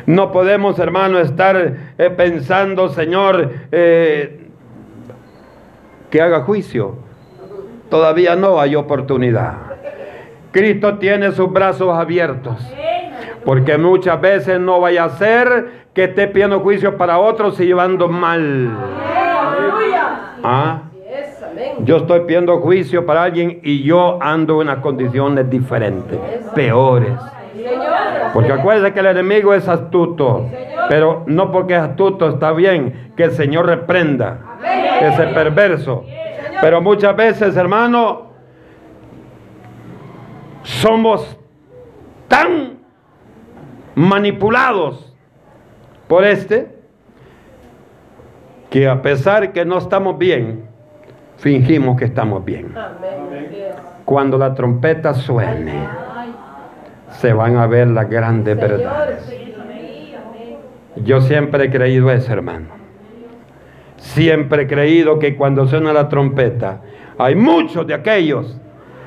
No 0.07 0.31
podemos, 0.31 0.79
hermano, 0.79 1.19
estar 1.19 1.75
eh, 1.97 2.09
pensando, 2.09 2.89
Señor, 2.89 3.51
eh, 3.71 4.49
que 6.09 6.21
haga 6.21 6.41
juicio. 6.41 6.97
Todavía 7.89 8.35
no 8.35 8.59
hay 8.59 8.75
oportunidad. 8.75 9.53
Cristo 10.51 10.97
tiene 10.97 11.31
sus 11.31 11.51
brazos 11.51 11.95
abiertos. 11.95 12.57
Porque 13.43 13.77
muchas 13.77 14.19
veces 14.19 14.59
no 14.59 14.79
vaya 14.79 15.03
a 15.03 15.09
ser 15.09 15.85
que 15.93 16.05
esté 16.05 16.27
pidiendo 16.27 16.61
juicio 16.61 16.97
para 16.97 17.19
otros 17.19 17.59
y 17.59 17.65
llevando 17.65 18.07
mal. 18.07 18.71
¿Ah? 20.43 20.81
Yo 21.83 21.97
estoy 21.97 22.21
pidiendo 22.21 22.59
juicio 22.59 23.05
para 23.05 23.23
alguien 23.23 23.59
y 23.63 23.83
yo 23.83 24.17
ando 24.21 24.61
en 24.61 24.69
unas 24.69 24.79
condiciones 24.79 25.49
diferentes, 25.49 26.19
peores. 26.53 27.13
Porque 28.33 28.51
acuérdense 28.51 28.93
que 28.93 28.99
el 28.99 29.05
enemigo 29.07 29.53
es 29.53 29.67
astuto, 29.67 30.49
pero 30.89 31.23
no 31.27 31.51
porque 31.51 31.75
es 31.75 31.81
astuto 31.81 32.29
está 32.29 32.51
bien 32.51 33.11
que 33.15 33.23
el 33.23 33.31
Señor 33.31 33.65
reprenda 33.65 34.57
ese 35.01 35.27
perverso. 35.27 36.05
Pero 36.61 36.81
muchas 36.81 37.15
veces, 37.15 37.55
hermano, 37.55 38.31
somos 40.63 41.37
tan 42.27 42.79
manipulados 43.95 45.13
por 46.07 46.25
este, 46.25 46.75
que 48.69 48.87
a 48.87 49.01
pesar 49.01 49.53
que 49.53 49.63
no 49.63 49.77
estamos 49.77 50.17
bien, 50.17 50.64
fingimos 51.37 51.97
que 51.97 52.05
estamos 52.05 52.43
bien. 52.43 52.73
Cuando 54.05 54.37
la 54.37 54.53
trompeta 54.53 55.13
suene, 55.13 55.87
se 57.09 57.33
van 57.33 57.57
a 57.57 57.67
ver 57.67 57.87
las 57.87 58.09
grandes 58.09 58.55
verdades. 58.57 59.35
Yo 60.97 61.21
siempre 61.21 61.65
he 61.65 61.69
creído 61.69 62.11
eso, 62.11 62.31
hermano. 62.31 62.67
Siempre 63.97 64.63
he 64.63 64.67
creído 64.67 65.19
que 65.19 65.35
cuando 65.35 65.67
suena 65.67 65.91
la 65.91 66.07
trompeta, 66.07 66.81
hay 67.17 67.35
muchos 67.35 67.87
de 67.87 67.93
aquellos, 67.93 68.59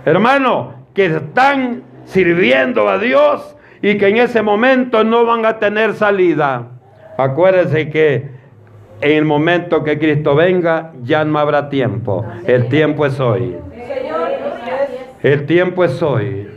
hermano, 0.05 0.75
que 0.95 1.07
están 1.07 1.83
sirviendo 2.05 2.89
a 2.89 2.99
Dios 2.99 3.57
y 3.81 3.97
que 3.97 4.09
en 4.09 4.17
ese 4.17 4.43
momento 4.43 5.05
no 5.05 5.25
van 5.25 5.47
a 5.47 5.59
tener 5.59 5.95
salida. 5.95 6.69
Acuérdense 7.17 7.91
que 7.91 8.38
en 9.01 9.13
el 9.13 9.25
momento 9.25 9.85
que 9.85 9.99
Cristo 9.99 10.35
venga 10.35 10.93
ya 11.03 11.25
no 11.25 11.39
habrá 11.39 11.69
tiempo. 11.69 12.25
El 12.47 12.69
tiempo 12.69 13.07
es 13.07 13.19
hoy. 13.21 13.57
El 15.23 15.47
tiempo 15.47 15.85
es 15.85 16.03
hoy. 16.03 16.49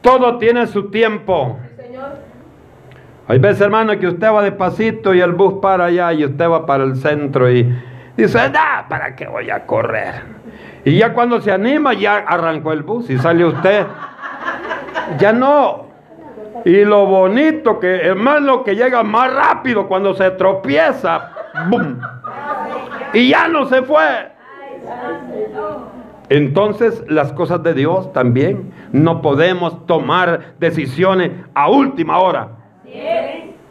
Todo 0.00 0.38
tiene 0.38 0.66
su 0.66 0.90
tiempo. 0.90 1.58
Hay 3.28 3.38
veces, 3.38 3.62
hermano, 3.62 3.98
que 3.98 4.08
usted 4.08 4.32
va 4.32 4.42
despacito 4.42 5.14
y 5.14 5.20
el 5.20 5.32
bus 5.32 5.54
para 5.62 5.86
allá 5.86 6.12
y 6.12 6.24
usted 6.24 6.48
va 6.48 6.66
para 6.66 6.84
el 6.84 6.96
centro 6.96 7.50
y 7.50 7.72
dice, 8.16 8.38
da, 8.50 8.84
¿para 8.88 9.14
qué 9.14 9.26
voy 9.26 9.48
a 9.48 9.64
correr? 9.64 10.14
Y 10.84 10.98
ya 10.98 11.12
cuando 11.12 11.40
se 11.40 11.52
anima, 11.52 11.94
ya 11.94 12.16
arrancó 12.18 12.72
el 12.72 12.82
bus 12.82 13.08
y 13.08 13.18
sale 13.18 13.44
usted. 13.44 13.86
Ya 15.18 15.32
no. 15.32 15.86
Y 16.64 16.84
lo 16.84 17.06
bonito 17.06 17.78
que, 17.78 17.96
hermano, 17.96 18.64
que 18.64 18.74
llega 18.74 19.02
más 19.02 19.32
rápido 19.32 19.86
cuando 19.86 20.14
se 20.14 20.30
tropieza. 20.32 21.31
¡Bum! 21.68 21.98
Y 23.12 23.30
ya 23.30 23.48
no 23.48 23.66
se 23.66 23.82
fue. 23.82 24.32
Entonces 26.28 27.04
las 27.08 27.32
cosas 27.32 27.62
de 27.62 27.74
Dios 27.74 28.12
también 28.12 28.72
no 28.92 29.20
podemos 29.20 29.86
tomar 29.86 30.54
decisiones 30.58 31.32
a 31.54 31.68
última 31.68 32.18
hora. 32.18 32.48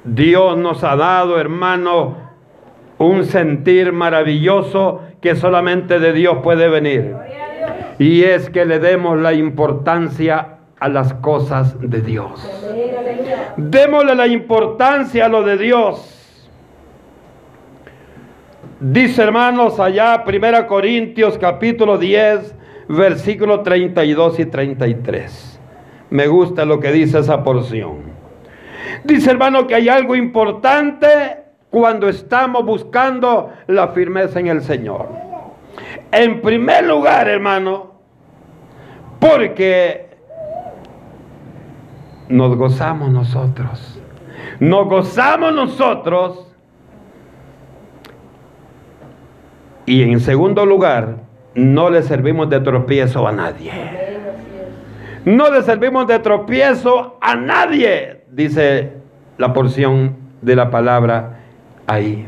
Dios 0.03 0.57
nos 0.57 0.83
ha 0.83 0.95
dado, 0.95 1.39
hermano, 1.39 2.17
un 2.97 3.25
sentir 3.25 3.93
maravilloso 3.93 5.01
que 5.21 5.35
solamente 5.35 5.99
de 5.99 6.13
Dios 6.13 6.37
puede 6.43 6.69
venir. 6.69 7.15
Y 7.99 8.23
es 8.23 8.49
que 8.49 8.65
le 8.65 8.79
demos 8.79 9.19
la 9.19 9.33
importancia 9.33 10.57
a 10.79 10.87
las 10.87 11.13
cosas 11.15 11.75
de 11.79 12.01
Dios. 12.01 12.47
Démosle 13.57 14.15
la 14.15 14.27
importancia 14.27 15.25
a 15.25 15.29
lo 15.29 15.43
de 15.43 15.57
Dios. 15.57 16.10
Dice 18.81 19.21
hermanos 19.21 19.79
allá 19.79 20.23
1 20.25 20.65
Corintios 20.65 21.37
capítulo 21.37 21.99
10 21.99 22.55
versículo 22.87 23.61
32 23.61 24.39
y 24.39 24.45
33. 24.47 25.59
Me 26.09 26.25
gusta 26.25 26.65
lo 26.65 26.79
que 26.79 26.91
dice 26.91 27.19
esa 27.19 27.43
porción. 27.43 27.99
Dice 29.03 29.29
hermano 29.29 29.67
que 29.67 29.75
hay 29.75 29.87
algo 29.87 30.15
importante 30.15 31.43
cuando 31.69 32.09
estamos 32.09 32.65
buscando 32.65 33.51
la 33.67 33.89
firmeza 33.89 34.39
en 34.39 34.47
el 34.47 34.63
Señor. 34.63 35.09
En 36.11 36.41
primer 36.41 36.83
lugar, 36.83 37.29
hermano, 37.29 37.91
porque 39.19 40.09
nos 42.29 42.57
gozamos 42.57 43.11
nosotros. 43.11 44.01
Nos 44.59 44.87
gozamos 44.87 45.53
nosotros. 45.53 46.50
Y 49.91 50.03
en 50.03 50.21
segundo 50.21 50.65
lugar, 50.65 51.17
no 51.53 51.89
le 51.89 52.01
servimos 52.01 52.49
de 52.49 52.61
tropiezo 52.61 53.27
a 53.27 53.33
nadie. 53.33 53.73
No 55.25 55.51
le 55.51 55.63
servimos 55.63 56.07
de 56.07 56.19
tropiezo 56.19 57.17
a 57.19 57.35
nadie, 57.35 58.21
dice 58.31 58.93
la 59.37 59.51
porción 59.51 60.15
de 60.41 60.55
la 60.55 60.71
palabra 60.71 61.41
ahí. 61.87 62.25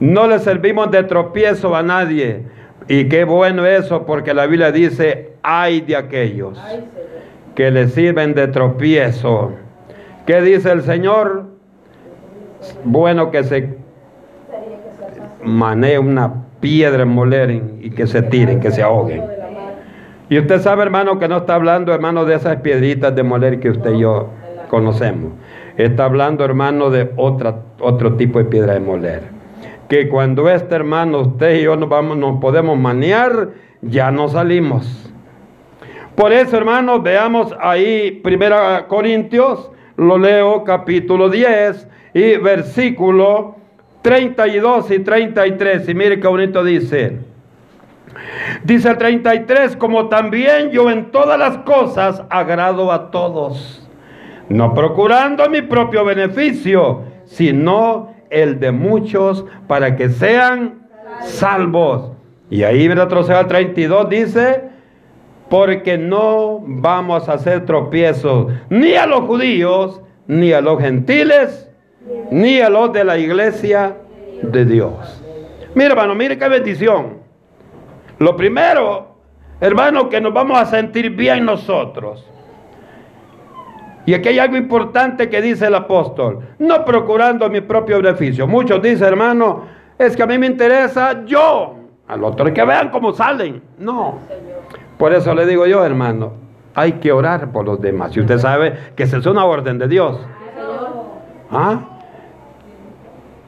No 0.00 0.26
le 0.26 0.40
servimos 0.40 0.90
de 0.90 1.04
tropiezo 1.04 1.76
a 1.76 1.84
nadie. 1.84 2.42
Y 2.88 3.08
qué 3.08 3.22
bueno 3.22 3.64
eso, 3.64 4.04
porque 4.04 4.34
la 4.34 4.46
Biblia 4.46 4.72
dice, 4.72 5.34
hay 5.44 5.82
de 5.82 5.94
aquellos 5.94 6.60
que 7.54 7.70
le 7.70 7.86
sirven 7.86 8.34
de 8.34 8.48
tropiezo. 8.48 9.52
¿Qué 10.26 10.42
dice 10.42 10.72
el 10.72 10.82
Señor? 10.82 11.50
Bueno 12.82 13.30
que 13.30 13.44
se 13.44 13.78
manee 15.44 16.00
una 16.00 16.45
piedra 16.66 17.04
en 17.04 17.08
moler 17.10 17.62
y 17.80 17.90
que 17.90 18.08
se 18.08 18.22
tiren, 18.22 18.58
que 18.58 18.72
se 18.72 18.82
ahoguen. 18.82 19.22
Y 20.28 20.36
usted 20.36 20.60
sabe, 20.60 20.82
hermano, 20.82 21.20
que 21.20 21.28
no 21.28 21.36
está 21.36 21.54
hablando, 21.54 21.94
hermano, 21.94 22.24
de 22.24 22.34
esas 22.34 22.56
piedritas 22.56 23.14
de 23.14 23.22
moler 23.22 23.60
que 23.60 23.70
usted 23.70 23.94
y 23.94 24.00
yo 24.00 24.30
conocemos. 24.68 25.30
Está 25.76 26.06
hablando, 26.06 26.44
hermano, 26.44 26.90
de 26.90 27.12
otra, 27.14 27.60
otro 27.78 28.14
tipo 28.14 28.40
de 28.40 28.46
piedra 28.46 28.72
de 28.72 28.80
moler. 28.80 29.22
que 29.88 30.08
cuando 30.08 30.50
este 30.50 30.74
hermano, 30.74 31.20
usted 31.20 31.60
y 31.60 31.62
yo 31.62 31.76
nos, 31.76 31.88
vamos, 31.88 32.16
nos 32.16 32.40
podemos 32.40 32.76
manear, 32.76 33.50
ya 33.80 34.10
no 34.10 34.26
salimos. 34.26 35.08
Por 36.16 36.32
eso, 36.32 36.56
hermanos, 36.56 37.00
veamos 37.04 37.54
ahí, 37.60 38.20
Primera 38.24 38.88
Corintios, 38.88 39.70
lo 39.96 40.18
leo, 40.18 40.64
capítulo 40.64 41.28
10 41.28 41.86
y 42.14 42.38
versículo 42.38 43.54
32 44.06 44.92
y 44.92 44.98
33. 45.00 45.88
Y 45.88 45.94
mire 45.94 46.20
qué 46.20 46.28
bonito 46.28 46.62
dice. 46.62 47.18
Dice 48.62 48.90
el 48.90 48.98
33, 48.98 49.76
como 49.76 50.08
también 50.08 50.70
yo 50.70 50.88
en 50.92 51.10
todas 51.10 51.36
las 51.36 51.58
cosas 51.58 52.22
agrado 52.30 52.92
a 52.92 53.10
todos, 53.10 53.84
no 54.48 54.74
procurando 54.74 55.50
mi 55.50 55.60
propio 55.62 56.04
beneficio, 56.04 57.02
sino 57.24 58.14
el 58.30 58.60
de 58.60 58.70
muchos 58.70 59.44
para 59.66 59.96
que 59.96 60.08
sean 60.08 60.86
salvos. 61.22 62.12
Y 62.48 62.62
ahí 62.62 62.86
retrocede 62.86 63.38
al 63.38 63.48
32, 63.48 64.08
dice, 64.08 64.62
porque 65.50 65.98
no 65.98 66.62
vamos 66.64 67.28
a 67.28 67.32
hacer 67.32 67.66
tropiezos 67.66 68.52
ni 68.70 68.94
a 68.94 69.06
los 69.06 69.22
judíos, 69.22 70.00
ni 70.28 70.52
a 70.52 70.60
los 70.60 70.80
gentiles, 70.80 71.65
ni 72.30 72.60
a 72.60 72.68
los 72.68 72.92
de 72.92 73.04
la 73.04 73.18
iglesia 73.18 73.96
de 74.42 74.64
Dios. 74.64 75.22
Mira, 75.74 75.90
hermano, 75.90 76.14
mire 76.14 76.38
qué 76.38 76.48
bendición. 76.48 77.18
Lo 78.18 78.36
primero, 78.36 79.16
hermano, 79.60 80.08
que 80.08 80.20
nos 80.20 80.32
vamos 80.32 80.58
a 80.58 80.66
sentir 80.66 81.10
bien 81.10 81.44
nosotros. 81.44 82.26
Y 84.06 84.14
aquí 84.14 84.28
hay 84.28 84.38
algo 84.38 84.56
importante 84.56 85.28
que 85.28 85.42
dice 85.42 85.66
el 85.66 85.74
apóstol, 85.74 86.40
no 86.60 86.84
procurando 86.84 87.50
mi 87.50 87.60
propio 87.60 88.00
beneficio. 88.00 88.46
Muchos 88.46 88.80
dicen, 88.80 89.08
hermano, 89.08 89.64
es 89.98 90.16
que 90.16 90.22
a 90.22 90.26
mí 90.26 90.38
me 90.38 90.46
interesa 90.46 91.24
yo, 91.24 91.74
al 92.06 92.22
otro 92.22 92.52
que 92.54 92.64
vean 92.64 92.90
cómo 92.90 93.12
salen. 93.12 93.62
No. 93.78 94.20
Por 94.96 95.12
eso 95.12 95.34
le 95.34 95.44
digo 95.44 95.66
yo, 95.66 95.84
hermano, 95.84 96.34
hay 96.74 96.92
que 96.92 97.10
orar 97.10 97.50
por 97.50 97.64
los 97.64 97.80
demás. 97.80 98.16
Y 98.16 98.20
usted 98.20 98.38
sabe 98.38 98.92
que 98.94 99.02
esa 99.02 99.16
es 99.16 99.26
una 99.26 99.44
orden 99.44 99.78
de 99.78 99.88
Dios. 99.88 100.20
¿Ah? 101.50 101.95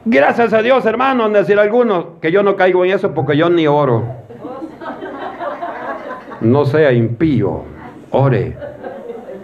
Gracias 0.05 0.53
a 0.53 0.61
Dios, 0.61 0.85
hermano, 0.85 1.29
decir 1.29 1.59
algunos 1.59 2.05
que 2.21 2.31
yo 2.31 2.41
no 2.41 2.55
caigo 2.55 2.85
en 2.85 2.91
eso 2.91 3.13
porque 3.13 3.35
yo 3.35 3.49
ni 3.49 3.67
oro. 3.67 4.03
No 6.39 6.65
sea 6.65 6.93
impío, 6.93 7.63
ore. 8.11 8.57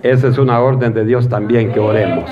Esa 0.01 0.27
es 0.29 0.37
una 0.37 0.61
orden 0.61 0.93
de 0.93 1.03
Dios 1.03 1.27
también 1.27 1.73
que 1.73 1.79
oremos. 1.79 2.29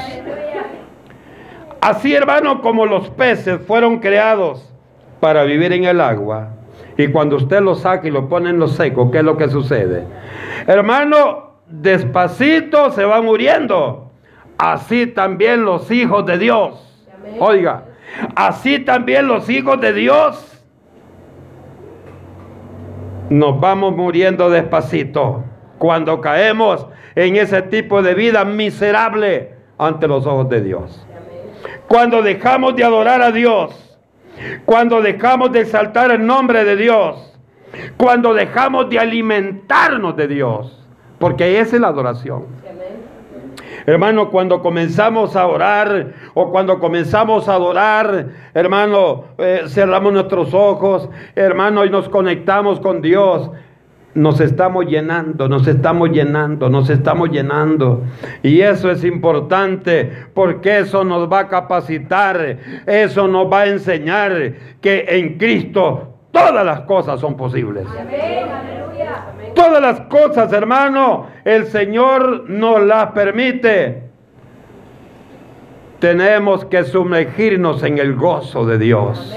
Así, 1.81 2.15
hermano, 2.15 2.61
como 2.61 2.85
los 2.85 3.09
peces 3.09 3.59
fueron 3.67 3.99
creados 3.99 4.73
para 5.19 5.43
vivir 5.43 5.73
en 5.73 5.83
el 5.83 5.99
agua, 5.99 6.49
y 6.97 7.07
cuando 7.07 7.35
usted 7.35 7.59
lo 7.61 7.75
saca 7.75 8.07
y 8.07 8.11
lo 8.11 8.29
pone 8.29 8.51
en 8.51 8.59
lo 8.59 8.67
seco, 8.67 9.11
¿qué 9.11 9.17
es 9.17 9.23
lo 9.23 9.35
que 9.35 9.49
sucede? 9.49 10.05
Hermano, 10.65 11.55
despacito 11.67 12.91
se 12.91 13.03
va 13.03 13.21
muriendo. 13.21 14.11
Así 14.57 15.07
también 15.07 15.65
los 15.65 15.91
hijos 15.91 16.25
de 16.25 16.37
Dios. 16.37 17.07
Oiga, 17.39 17.83
así 18.35 18.79
también 18.79 19.27
los 19.27 19.49
hijos 19.49 19.79
de 19.81 19.93
Dios 19.93 20.49
nos 23.29 23.59
vamos 23.59 23.95
muriendo 23.95 24.49
despacito 24.49 25.43
cuando 25.79 26.21
caemos 26.21 26.87
en 27.15 27.35
ese 27.35 27.61
tipo 27.63 28.01
de 28.01 28.13
vida 28.13 28.45
miserable 28.45 29.55
ante 29.77 30.07
los 30.07 30.25
ojos 30.25 30.49
de 30.49 30.61
Dios. 30.61 31.05
Cuando 31.87 32.21
dejamos 32.21 32.75
de 32.75 32.83
adorar 32.83 33.21
a 33.21 33.31
Dios, 33.31 33.97
cuando 34.65 35.01
dejamos 35.01 35.51
de 35.51 35.61
exaltar 35.61 36.11
el 36.11 36.25
nombre 36.25 36.63
de 36.63 36.75
Dios, 36.75 37.37
cuando 37.97 38.33
dejamos 38.33 38.89
de 38.89 38.99
alimentarnos 38.99 40.15
de 40.15 40.27
Dios, 40.27 40.85
porque 41.19 41.59
esa 41.59 41.75
es 41.75 41.81
la 41.81 41.87
adoración. 41.87 42.45
Hermano, 43.85 44.29
cuando 44.29 44.61
comenzamos 44.61 45.35
a 45.35 45.47
orar 45.47 46.13
o 46.33 46.51
cuando 46.51 46.79
comenzamos 46.79 47.49
a 47.49 47.55
adorar, 47.55 48.27
hermano, 48.53 49.25
eh, 49.37 49.63
cerramos 49.67 50.13
nuestros 50.13 50.53
ojos, 50.53 51.09
hermano, 51.35 51.83
y 51.85 51.89
nos 51.89 52.09
conectamos 52.09 52.79
con 52.79 53.01
Dios 53.01 53.51
nos 54.15 54.39
estamos 54.39 54.85
llenando, 54.85 55.49
nos 55.49 55.67
estamos 55.67 56.09
llenando, 56.11 56.69
nos 56.69 56.89
estamos 56.89 57.29
llenando. 57.29 58.03
Y 58.41 58.61
eso 58.61 58.91
es 58.91 59.03
importante 59.03 60.11
porque 60.33 60.79
eso 60.79 61.03
nos 61.03 61.31
va 61.31 61.39
a 61.39 61.47
capacitar, 61.47 62.57
eso 62.85 63.27
nos 63.27 63.51
va 63.51 63.61
a 63.61 63.67
enseñar 63.67 64.53
que 64.81 65.05
en 65.07 65.37
Cristo 65.37 66.13
todas 66.31 66.65
las 66.65 66.81
cosas 66.81 67.19
son 67.19 67.35
posibles. 67.35 67.87
Todas 69.55 69.81
las 69.81 70.01
cosas, 70.01 70.51
hermano, 70.53 71.27
el 71.45 71.65
Señor 71.67 72.49
nos 72.49 72.81
las 72.81 73.11
permite. 73.11 74.03
Tenemos 75.99 76.65
que 76.65 76.83
sumergirnos 76.83 77.83
en 77.83 77.97
el 77.97 78.15
gozo 78.15 78.65
de 78.65 78.77
Dios. 78.77 79.33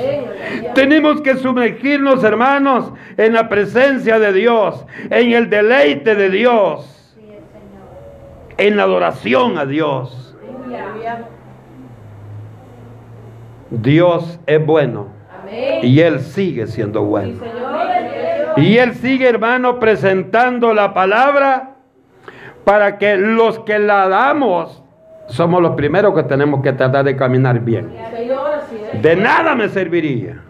Tenemos 0.74 1.20
que 1.20 1.36
sumergirnos, 1.36 2.24
hermanos, 2.24 2.92
en 3.16 3.34
la 3.34 3.48
presencia 3.48 4.18
de 4.18 4.32
Dios, 4.32 4.84
en 5.10 5.32
el 5.32 5.48
deleite 5.48 6.14
de 6.14 6.30
Dios, 6.30 7.16
en 8.56 8.76
la 8.76 8.82
adoración 8.82 9.58
a 9.58 9.66
Dios. 9.66 10.36
Dios 13.70 14.40
es 14.46 14.64
bueno 14.64 15.08
y 15.82 16.00
Él 16.00 16.20
sigue 16.20 16.66
siendo 16.66 17.02
bueno. 17.02 17.38
Y 18.56 18.78
Él 18.78 18.94
sigue, 18.94 19.28
hermano, 19.28 19.78
presentando 19.78 20.72
la 20.72 20.94
palabra 20.94 21.76
para 22.64 22.98
que 22.98 23.16
los 23.16 23.60
que 23.60 23.78
la 23.78 24.08
damos 24.08 24.82
somos 25.28 25.60
los 25.60 25.74
primeros 25.74 26.14
que 26.14 26.22
tenemos 26.22 26.62
que 26.62 26.72
tratar 26.72 27.04
de 27.04 27.16
caminar 27.16 27.60
bien. 27.60 27.92
De 29.02 29.16
nada 29.16 29.54
me 29.54 29.68
serviría 29.68 30.42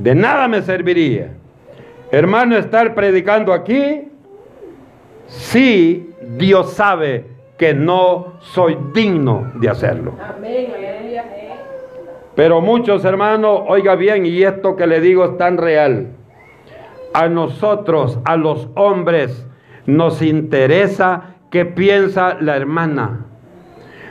de 0.00 0.14
nada 0.14 0.48
me 0.48 0.62
serviría, 0.62 1.32
hermano, 2.10 2.56
estar 2.56 2.94
predicando 2.94 3.52
aquí 3.52 4.08
si 5.26 6.10
Dios 6.38 6.72
sabe 6.72 7.26
que 7.58 7.74
no 7.74 8.34
soy 8.40 8.78
digno 8.94 9.52
de 9.56 9.68
hacerlo. 9.68 10.14
Pero 12.34 12.62
muchos 12.62 13.04
hermanos, 13.04 13.60
oiga 13.66 13.94
bien, 13.94 14.24
y 14.24 14.42
esto 14.42 14.74
que 14.74 14.86
le 14.86 15.00
digo 15.00 15.24
es 15.26 15.36
tan 15.36 15.58
real. 15.58 16.08
A 17.12 17.28
nosotros, 17.28 18.18
a 18.24 18.36
los 18.36 18.68
hombres, 18.76 19.46
nos 19.86 20.22
interesa 20.22 21.34
qué 21.50 21.64
piensa 21.64 22.36
la 22.40 22.56
hermana. 22.56 23.26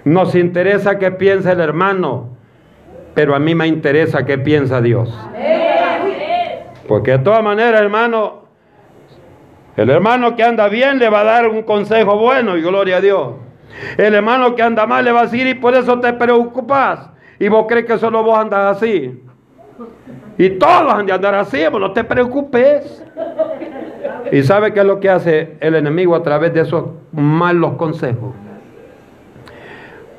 Nos 0.03 0.35
interesa 0.35 0.99
qué 0.99 1.11
piensa 1.11 1.53
el 1.53 1.59
hermano. 1.59 2.37
Pero 3.13 3.35
a 3.35 3.39
mí 3.39 3.55
me 3.55 3.67
interesa 3.67 4.25
qué 4.25 4.37
piensa 4.37 4.81
Dios. 4.81 5.09
Porque 6.87 7.11
de 7.11 7.19
todas 7.19 7.43
maneras, 7.43 7.81
hermano, 7.81 8.45
el 9.77 9.89
hermano 9.89 10.35
que 10.35 10.43
anda 10.43 10.67
bien 10.67 10.99
le 10.99 11.09
va 11.09 11.21
a 11.21 11.23
dar 11.23 11.47
un 11.47 11.63
consejo 11.63 12.17
bueno 12.17 12.57
y 12.57 12.61
gloria 12.61 12.97
a 12.97 13.01
Dios. 13.01 13.33
El 13.97 14.13
hermano 14.13 14.55
que 14.55 14.61
anda 14.61 14.85
mal 14.85 15.05
le 15.05 15.11
va 15.11 15.21
a 15.21 15.23
decir 15.23 15.47
y 15.47 15.53
por 15.53 15.75
eso 15.75 15.99
te 15.99 16.11
preocupas. 16.13 17.09
Y 17.39 17.47
vos 17.47 17.65
crees 17.67 17.85
que 17.85 17.97
solo 17.97 18.23
vos 18.23 18.37
andas 18.37 18.77
así. 18.77 19.23
Y 20.39 20.51
todos 20.51 20.93
han 20.93 21.05
de 21.05 21.11
andar 21.11 21.35
así, 21.35 21.57
pues 21.69 21.81
no 21.81 21.91
te 21.91 22.05
preocupes. 22.05 23.03
Y 24.31 24.41
sabe 24.43 24.71
qué 24.71 24.79
es 24.79 24.85
lo 24.85 25.01
que 25.01 25.09
hace 25.09 25.57
el 25.59 25.75
enemigo 25.75 26.15
a 26.15 26.23
través 26.23 26.53
de 26.53 26.61
esos 26.61 26.85
malos 27.11 27.73
consejos. 27.73 28.33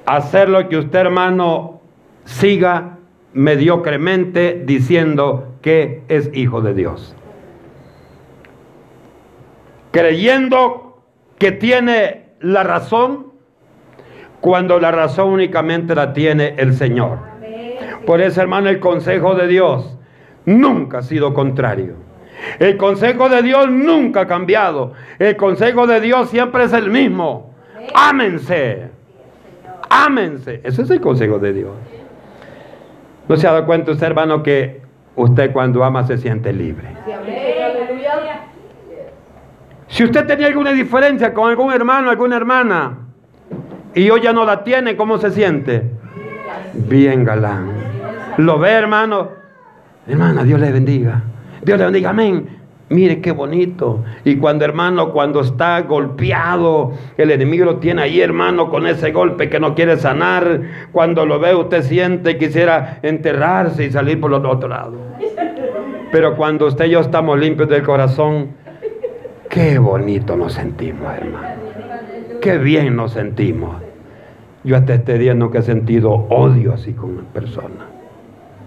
Hacer 0.05 0.51
lo 0.51 0.69
que 0.69 0.77
usted, 0.77 0.99
hermano, 0.99 1.81
siga 2.25 2.99
mediocremente 3.33 4.63
diciendo 4.63 5.55
que 5.63 6.03
es 6.09 6.29
hijo 6.35 6.61
de 6.61 6.75
Dios. 6.75 7.17
Creyendo 9.91 11.03
que 11.39 11.51
tiene 11.51 12.27
la 12.41 12.63
razón 12.63 13.29
cuando 14.43 14.79
la 14.81 14.91
razón 14.91 15.31
únicamente 15.31 15.95
la 15.95 16.13
tiene 16.13 16.57
el 16.59 16.75
Señor. 16.75 17.21
Por 18.05 18.21
eso, 18.21 18.43
hermano, 18.43 18.69
el 18.69 18.81
consejo 18.81 19.35
de 19.35 19.47
Dios 19.47 19.97
nunca 20.59 20.99
ha 20.99 21.03
sido 21.03 21.33
contrario. 21.33 21.95
El 22.59 22.77
consejo 22.77 23.29
de 23.29 23.43
Dios 23.43 23.71
nunca 23.71 24.23
ha 24.23 24.27
cambiado. 24.27 24.93
El 25.19 25.37
consejo 25.37 25.87
de 25.87 26.01
Dios 26.01 26.31
siempre 26.31 26.65
es 26.65 26.73
el 26.73 26.91
mismo. 26.91 27.55
Ámense. 27.95 28.89
Ámense. 29.89 30.61
Ese 30.65 30.83
es 30.83 30.91
el 30.91 31.01
consejo 31.01 31.39
de 31.39 31.53
Dios. 31.53 31.73
¿No 33.29 33.37
se 33.37 33.47
ha 33.47 33.53
dado 33.53 33.67
cuenta 33.67 33.93
usted, 33.93 34.07
hermano, 34.07 34.43
que 34.43 34.81
usted 35.17 35.53
cuando 35.53 35.85
ama 35.85 36.07
se 36.07 36.19
siente 36.19 36.53
libre? 36.53 36.89
Si 39.89 40.05
usted 40.05 40.27
tenía 40.27 40.47
alguna 40.47 40.73
diferencia 40.73 41.35
con 41.35 41.51
algún 41.51 41.73
hermano, 41.73 42.11
alguna 42.11 42.37
hermana, 42.37 42.99
y 43.95 44.09
hoy 44.09 44.23
ya 44.23 44.33
no 44.33 44.45
la 44.45 44.63
tiene, 44.65 44.97
¿cómo 44.97 45.19
se 45.19 45.31
siente? 45.31 45.91
Bien 46.73 47.25
galán. 47.25 47.73
¿Lo 48.37 48.59
ve, 48.59 48.71
hermano? 48.71 49.40
Hermana, 50.11 50.43
Dios 50.43 50.59
le 50.59 50.73
bendiga. 50.73 51.23
Dios 51.63 51.79
le 51.79 51.85
bendiga, 51.85 52.11
amén. 52.11 52.59
Mire 52.89 53.21
qué 53.21 53.31
bonito. 53.31 54.03
Y 54.25 54.37
cuando 54.37 54.65
hermano, 54.65 55.13
cuando 55.13 55.41
está 55.41 55.83
golpeado, 55.83 56.91
el 57.17 57.31
enemigo 57.31 57.65
lo 57.65 57.77
tiene 57.77 58.03
ahí, 58.03 58.21
hermano, 58.21 58.69
con 58.69 58.89
ese 58.89 59.13
golpe 59.13 59.49
que 59.49 59.61
no 59.61 59.77
quiere 59.77 59.97
sanar. 59.97 60.63
Cuando 60.91 61.25
lo 61.25 61.39
ve, 61.39 61.55
usted 61.55 61.83
siente 61.83 62.37
quisiera 62.37 62.99
enterrarse 63.03 63.85
y 63.85 63.93
salir 63.93 64.21
por 64.21 64.33
el 64.35 64.45
otro 64.45 64.69
lado. 64.69 64.95
Pero 66.11 66.35
cuando 66.37 66.67
usted 66.67 66.87
y 66.87 66.91
yo 66.91 67.01
estamos 67.01 67.39
limpios 67.39 67.69
del 67.69 67.85
corazón, 67.85 68.49
qué 69.49 69.79
bonito 69.79 70.37
nos 70.37 70.55
sentimos, 70.55 71.15
hermano. 71.15 71.47
Qué 72.41 72.59
bien 72.59 72.97
nos 72.97 73.13
sentimos. 73.13 73.77
Yo 74.65 74.77
hasta 74.77 74.95
este 74.95 75.17
día 75.19 75.35
nunca 75.35 75.61
he 75.61 75.63
sentido 75.63 76.11
odio 76.11 76.75
así 76.75 76.95
con 76.95 77.11
una 77.11 77.23
persona. 77.33 77.87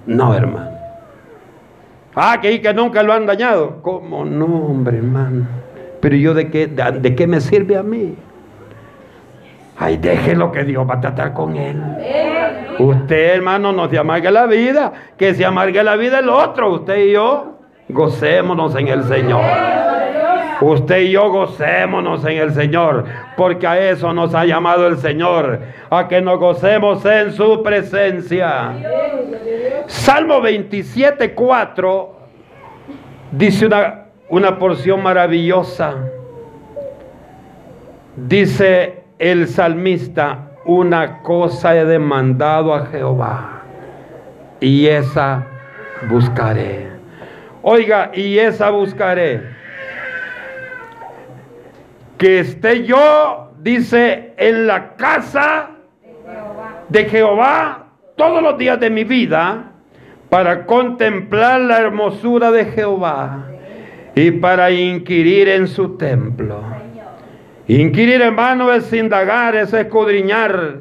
No, 0.08 0.34
hermano. 0.34 0.73
Ah, 2.16 2.40
que, 2.42 2.62
que 2.62 2.74
nunca 2.74 3.02
lo 3.02 3.14
han 3.14 3.26
dañado. 3.26 3.82
¿Cómo 3.82 4.24
no, 4.24 4.46
hombre, 4.46 4.98
hermano? 4.98 5.48
Pero 6.00 6.16
yo 6.16 6.34
de 6.34 6.50
qué, 6.52 6.68
de, 6.68 7.16
qué 7.16 7.28
me 7.28 7.42
sirve 7.42 7.78
a 7.78 7.84
mí? 7.84 8.16
Ay, 9.78 9.98
déjelo 9.98 10.52
que 10.52 10.64
Dios 10.64 10.88
va 10.88 10.96
a 10.96 11.02
tratar 11.02 11.34
con 11.34 11.56
él. 11.56 11.82
Usted, 12.78 13.36
hermano, 13.36 13.72
no 13.72 13.90
se 13.90 13.98
amargue 13.98 14.30
la 14.30 14.46
vida. 14.46 14.94
Que 15.18 15.34
se 15.34 15.46
amargue 15.46 15.84
la 15.84 15.96
vida 15.96 16.20
el 16.20 16.30
otro. 16.30 16.74
Usted 16.74 16.98
y 17.06 17.14
yo, 17.14 17.60
gocémonos 17.90 18.76
en 18.76 18.88
el 18.90 19.04
Señor. 19.06 19.42
Usted 20.62 21.02
y 21.02 21.12
yo 21.12 21.30
gocémonos 21.30 22.26
en 22.26 22.38
el 22.38 22.54
Señor, 22.54 23.06
porque 23.36 23.68
a 23.68 23.90
eso 23.90 24.14
nos 24.14 24.34
ha 24.34 24.46
llamado 24.46 24.88
el 24.88 24.98
Señor, 24.98 25.60
a 25.90 26.08
que 26.08 26.22
nos 26.22 26.40
gocemos 26.40 27.06
en 27.06 27.32
su 27.34 27.62
presencia. 27.64 28.74
Salmo 29.88 30.42
27, 30.42 31.34
4 31.34 32.18
dice 33.32 33.66
una, 33.66 34.06
una 34.30 34.58
porción 34.58 35.02
maravillosa. 35.02 35.96
Dice 38.16 39.04
el 39.18 39.48
salmista, 39.48 40.52
una 40.66 41.22
cosa 41.24 41.76
he 41.76 41.84
demandado 41.84 42.74
a 42.74 42.86
Jehová 42.86 43.64
y 44.60 44.88
esa 44.88 45.46
buscaré. 46.08 46.88
Oiga, 47.62 48.12
y 48.14 48.38
esa 48.38 48.70
buscaré 48.70 49.63
que 52.24 52.40
esté 52.40 52.86
yo, 52.86 53.52
dice, 53.60 54.34
en 54.38 54.66
la 54.66 54.96
casa 54.96 55.72
de 56.88 57.04
Jehová 57.04 57.88
todos 58.16 58.42
los 58.42 58.58
días 58.58 58.80
de 58.80 58.90
mi 58.90 59.04
vida 59.04 59.74
para 60.30 60.66
contemplar 60.66 61.60
la 61.60 61.80
hermosura 61.82 62.50
de 62.50 62.64
Jehová 62.64 63.48
y 64.16 64.32
para 64.32 64.72
inquirir 64.72 65.50
en 65.50 65.68
su 65.68 65.98
templo. 65.98 66.64
Inquirir, 67.68 68.22
hermano, 68.22 68.72
es 68.72 68.94
indagar, 68.94 69.58
es 69.58 69.74
escudriñar. 69.74 70.80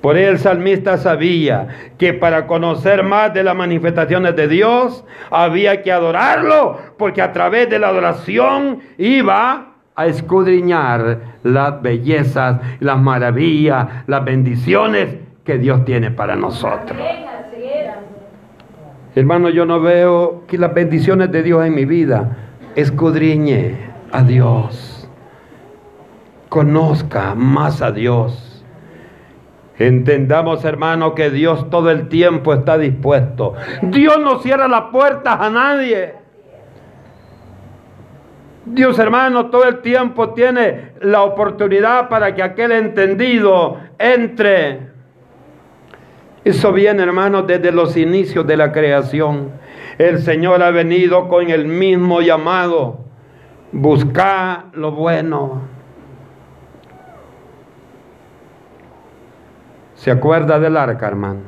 Por 0.00 0.16
el 0.16 0.40
salmista 0.40 0.98
sabía 0.98 1.92
que 1.96 2.12
para 2.12 2.48
conocer 2.48 3.04
más 3.04 3.32
de 3.32 3.44
las 3.44 3.54
manifestaciones 3.54 4.34
de 4.34 4.48
Dios 4.48 5.04
había 5.30 5.80
que 5.84 5.92
adorarlo, 5.92 6.76
porque 6.98 7.22
a 7.22 7.32
través 7.32 7.70
de 7.70 7.78
la 7.78 7.86
adoración 7.86 8.80
iba 8.98 9.74
a 9.96 10.06
escudriñar 10.06 11.38
las 11.42 11.80
bellezas, 11.80 12.60
las 12.80 13.00
maravillas, 13.00 13.86
las 14.06 14.24
bendiciones 14.24 15.16
que 15.42 15.58
Dios 15.58 15.84
tiene 15.86 16.10
para 16.10 16.36
nosotros. 16.36 16.98
Hermano, 19.14 19.48
yo 19.48 19.64
no 19.64 19.80
veo 19.80 20.44
que 20.46 20.58
las 20.58 20.74
bendiciones 20.74 21.32
de 21.32 21.42
Dios 21.42 21.64
en 21.64 21.74
mi 21.74 21.86
vida 21.86 22.36
escudriñe 22.74 23.74
a 24.12 24.22
Dios. 24.22 25.08
Conozca 26.50 27.34
más 27.34 27.80
a 27.80 27.90
Dios. 27.92 28.64
Entendamos, 29.78 30.64
hermano, 30.66 31.14
que 31.14 31.30
Dios 31.30 31.70
todo 31.70 31.90
el 31.90 32.08
tiempo 32.08 32.52
está 32.52 32.76
dispuesto. 32.76 33.54
Dios 33.80 34.18
no 34.20 34.40
cierra 34.40 34.68
las 34.68 34.84
puertas 34.92 35.38
a 35.40 35.48
nadie. 35.48 36.25
Dios 38.66 38.98
hermano 38.98 39.46
todo 39.46 39.64
el 39.64 39.78
tiempo 39.78 40.30
tiene 40.30 40.90
la 41.00 41.22
oportunidad 41.22 42.08
para 42.08 42.34
que 42.34 42.42
aquel 42.42 42.72
entendido 42.72 43.78
entre. 43.96 44.88
Eso 46.44 46.72
viene 46.72 47.02
hermano 47.02 47.42
desde 47.42 47.70
los 47.70 47.96
inicios 47.96 48.44
de 48.44 48.56
la 48.56 48.72
creación. 48.72 49.52
El 49.98 50.18
Señor 50.18 50.64
ha 50.64 50.72
venido 50.72 51.28
con 51.28 51.48
el 51.48 51.66
mismo 51.66 52.20
llamado. 52.20 53.04
Buscar 53.70 54.66
lo 54.72 54.90
bueno. 54.90 55.62
¿Se 59.94 60.10
acuerda 60.10 60.58
del 60.58 60.76
arca, 60.76 61.06
hermano? 61.06 61.40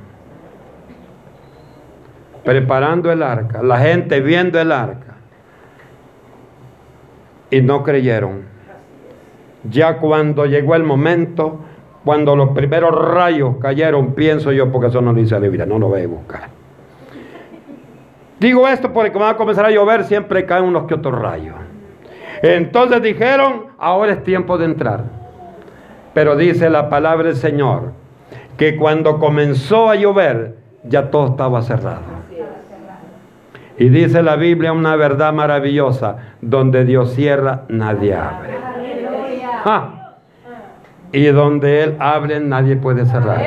Preparando 2.44 3.11
el 3.11 3.22
arca, 3.24 3.62
la 3.62 3.78
gente 3.78 4.20
viendo 4.20 4.61
el 4.61 4.70
arca 4.72 5.08
y 7.51 7.61
no 7.61 7.83
creyeron. 7.83 8.43
Ya 9.71 9.99
cuando 9.99 10.47
llegó 10.47 10.75
el 10.75 10.85
momento, 10.85 11.61
cuando 12.05 12.37
los 12.37 12.51
primeros 12.51 12.95
rayos 12.95 13.57
cayeron, 13.61 14.15
pienso 14.15 14.53
yo, 14.53 14.71
porque 14.71 14.89
eso 14.89 15.01
no 15.01 15.13
dice 15.13 15.35
la 15.35 15.41
Biblia, 15.41 15.67
no 15.67 15.79
lo 15.79 15.89
voy 15.89 16.03
a 16.03 16.07
buscar. 16.07 16.49
Digo 18.39 18.69
esto 18.69 18.93
porque 18.93 19.11
como 19.11 19.25
va 19.25 19.33
a 19.33 19.37
comenzar 19.37 19.67
a 19.67 19.71
llover, 19.71 20.05
siempre 20.05 20.47
caen 20.47 20.65
unos 20.65 20.85
que 20.85 20.95
otros 20.95 21.21
rayos. 21.21 21.57
Entonces 22.43 23.03
dijeron, 23.03 23.67
ahora 23.79 24.13
es 24.13 24.23
tiempo 24.23 24.59
de 24.59 24.67
entrar. 24.67 25.05
Pero 26.15 26.37
dice 26.37 26.71
la 26.71 26.89
palabra 26.89 27.29
del 27.29 27.37
Señor, 27.37 27.93
que 28.57 28.77
cuando 28.77 29.19
comenzó 29.19 29.91
a 29.91 29.97
llover, 29.97 30.57
ya 30.85 31.11
todo 31.11 31.29
estaba 31.29 31.63
cerrado. 31.63 32.28
Y 33.79 33.91
dice 33.91 34.23
la 34.23 34.35
Biblia 34.35 34.73
una 34.73 34.97
verdad 34.97 35.33
maravillosa, 35.33 36.17
donde 36.41 36.85
Dios 36.85 37.14
cierra, 37.14 37.62
nadie 37.69 38.14
abre. 38.14 38.59
Y 41.12 41.27
donde 41.27 41.85
Él 41.85 41.97
abre, 42.01 42.41
nadie 42.41 42.77
puede 42.77 43.07
cerrar. 43.07 43.41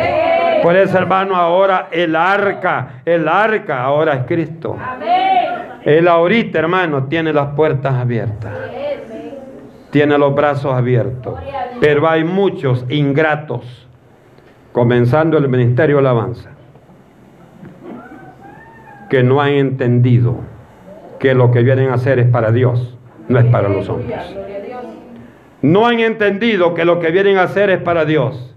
Por 0.64 0.76
eso, 0.78 0.98
hermano, 0.98 1.36
ahora 1.36 1.90
el 1.92 2.16
arca, 2.16 3.02
el 3.04 3.28
arca 3.28 3.84
ahora 3.84 4.14
es 4.14 4.26
Cristo. 4.26 4.78
Él 5.84 6.08
ahorita, 6.08 6.60
hermano, 6.60 7.06
tiene 7.06 7.34
las 7.34 7.48
puertas 7.50 7.94
abiertas. 7.96 8.54
Tiene 9.90 10.18
los 10.18 10.34
brazos 10.34 10.74
abiertos. 10.74 11.38
Pero 11.82 12.08
hay 12.08 12.24
muchos 12.24 12.86
ingratos, 12.88 13.88
comenzando 14.72 15.38
el 15.38 15.50
ministerio 15.50 15.98
de 15.98 16.00
alabanza 16.00 16.51
que 19.12 19.24
no 19.24 19.42
han 19.42 19.52
entendido 19.52 20.38
que 21.20 21.34
lo 21.34 21.52
que 21.52 21.64
vienen 21.64 21.90
a 21.90 21.96
hacer 21.96 22.18
es 22.18 22.28
para 22.28 22.54
Dios, 22.54 22.98
no 23.28 23.40
es 23.40 23.46
para 23.48 23.68
los 23.68 23.90
hombres. 23.90 24.18
No 25.62 25.86
han 25.86 26.00
entendido 26.00 26.74
que 26.74 26.86
lo 26.86 27.02
que 27.02 27.12
vienen 27.12 27.38
a 27.38 27.44
hacer 27.44 27.70
es 27.72 27.82
para 27.82 28.06
Dios. 28.06 28.56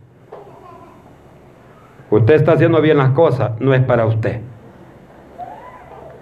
Usted 2.08 2.34
está 2.34 2.52
haciendo 2.52 2.80
bien 2.80 2.98
las 2.98 3.10
cosas, 3.10 3.60
no 3.60 3.74
es 3.74 3.82
para 3.82 4.06
usted. 4.06 4.42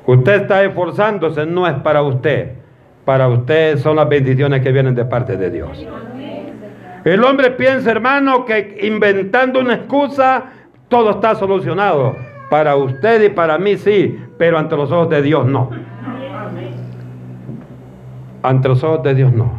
Usted 0.07 0.33
está 0.41 0.65
esforzándose, 0.65 1.45
no 1.45 1.67
es 1.67 1.75
para 1.75 2.03
usted. 2.03 2.53
Para 3.05 3.29
usted 3.29 3.77
son 3.77 3.97
las 3.97 4.09
bendiciones 4.09 4.63
que 4.63 4.73
vienen 4.73 4.95
de 4.95 5.05
parte 5.05 5.37
de 5.37 5.51
Dios. 5.51 5.87
El 7.05 7.23
hombre 7.23 7.51
piensa, 7.51 7.91
hermano, 7.91 8.47
que 8.47 8.79
inventando 8.81 9.61
una 9.61 9.75
excusa, 9.75 10.45
todo 10.89 11.11
está 11.11 11.35
solucionado. 11.35 12.32
Para 12.53 12.77
usted 12.77 13.23
y 13.23 13.29
para 13.31 13.57
mí 13.57 13.79
sí, 13.79 14.15
pero 14.37 14.59
ante 14.59 14.77
los 14.77 14.93
ojos 14.93 15.09
de 15.09 15.23
Dios 15.23 15.47
no. 15.47 15.71
Ante 18.43 18.69
los 18.69 18.85
ojos 18.85 19.03
de 19.05 19.15
Dios 19.15 19.33
no. 19.33 19.59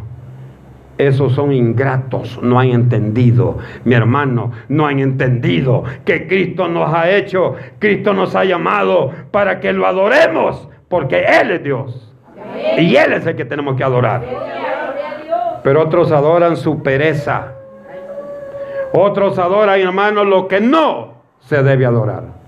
Esos 0.96 1.32
son 1.32 1.50
ingratos, 1.50 2.38
no 2.40 2.60
han 2.60 2.68
entendido, 2.68 3.58
mi 3.82 3.96
hermano, 3.96 4.52
no 4.68 4.86
han 4.86 5.00
entendido 5.00 5.82
que 6.04 6.28
Cristo 6.28 6.68
nos 6.68 6.94
ha 6.94 7.10
hecho, 7.10 7.56
Cristo 7.80 8.14
nos 8.14 8.36
ha 8.36 8.44
llamado 8.44 9.10
para 9.32 9.58
que 9.58 9.72
lo 9.72 9.88
adoremos, 9.88 10.68
porque 10.88 11.24
Él 11.24 11.50
es 11.50 11.64
Dios. 11.64 12.14
Y 12.78 12.94
Él 12.94 13.14
es 13.14 13.26
el 13.26 13.34
que 13.34 13.44
tenemos 13.44 13.74
que 13.74 13.82
adorar. 13.82 14.22
Pero 15.64 15.82
otros 15.82 16.12
adoran 16.12 16.56
su 16.56 16.80
pereza. 16.80 17.54
Otros 18.92 19.36
adoran, 19.40 19.80
hermano, 19.80 20.22
lo 20.22 20.46
que 20.46 20.60
no 20.60 21.14
se 21.40 21.60
debe 21.64 21.86
adorar. 21.86 22.43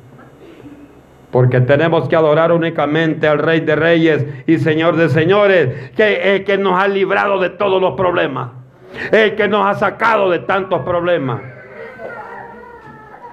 Porque 1.31 1.61
tenemos 1.61 2.09
que 2.09 2.17
adorar 2.17 2.53
únicamente 2.53 3.27
al 3.27 3.39
Rey 3.39 3.61
de 3.61 3.77
Reyes 3.77 4.27
y 4.47 4.59
Señor 4.59 4.97
de 4.97 5.09
Señores, 5.09 5.91
que, 5.97 6.45
que 6.47 6.59
nos 6.59 6.81
ha 6.81 6.89
librado 6.89 7.41
de 7.41 7.51
todos 7.51 7.81
los 7.81 7.95
problemas, 7.95 8.51
el 9.11 9.35
que 9.35 9.49
nos 9.49 9.67
ha 9.67 9.75
sacado 9.75 10.31
de 10.31 10.39
tantos 10.41 10.83
problemas. 10.83 11.41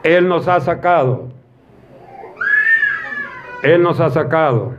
Él 0.04 0.28
nos 0.28 0.48
ha 0.48 0.60
sacado. 0.60 1.30
Él 3.62 3.82
nos 3.82 4.00
ha 4.02 4.10
sacado. 4.10 4.76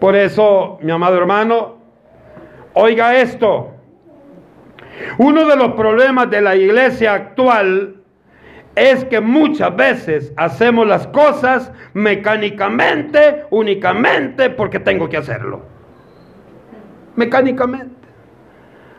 Por 0.00 0.16
eso, 0.16 0.78
mi 0.82 0.90
amado 0.90 1.16
hermano, 1.16 1.76
oiga 2.74 3.16
esto. 3.16 3.70
Uno 5.18 5.46
de 5.46 5.56
los 5.56 5.74
problemas 5.74 6.28
de 6.28 6.40
la 6.40 6.56
iglesia 6.56 7.14
actual 7.14 8.01
es 8.74 9.04
que 9.04 9.20
muchas 9.20 9.74
veces 9.76 10.32
hacemos 10.36 10.86
las 10.86 11.06
cosas 11.08 11.72
mecánicamente, 11.92 13.44
únicamente 13.50 14.50
porque 14.50 14.80
tengo 14.80 15.08
que 15.08 15.18
hacerlo. 15.18 15.62
Mecánicamente. 17.16 17.94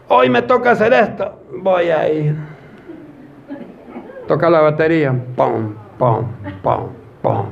Hoy 0.09 0.29
me 0.29 0.43
toca 0.43 0.71
hacer 0.71 0.93
esto, 0.93 1.39
voy 1.57 1.89
a 1.89 2.09
ir. 2.11 2.35
Toca 4.27 4.49
la 4.49 4.61
batería, 4.61 5.13
pum, 5.35 5.73
pum, 5.97 6.27
pum, 6.61 6.89
pum. 7.21 7.45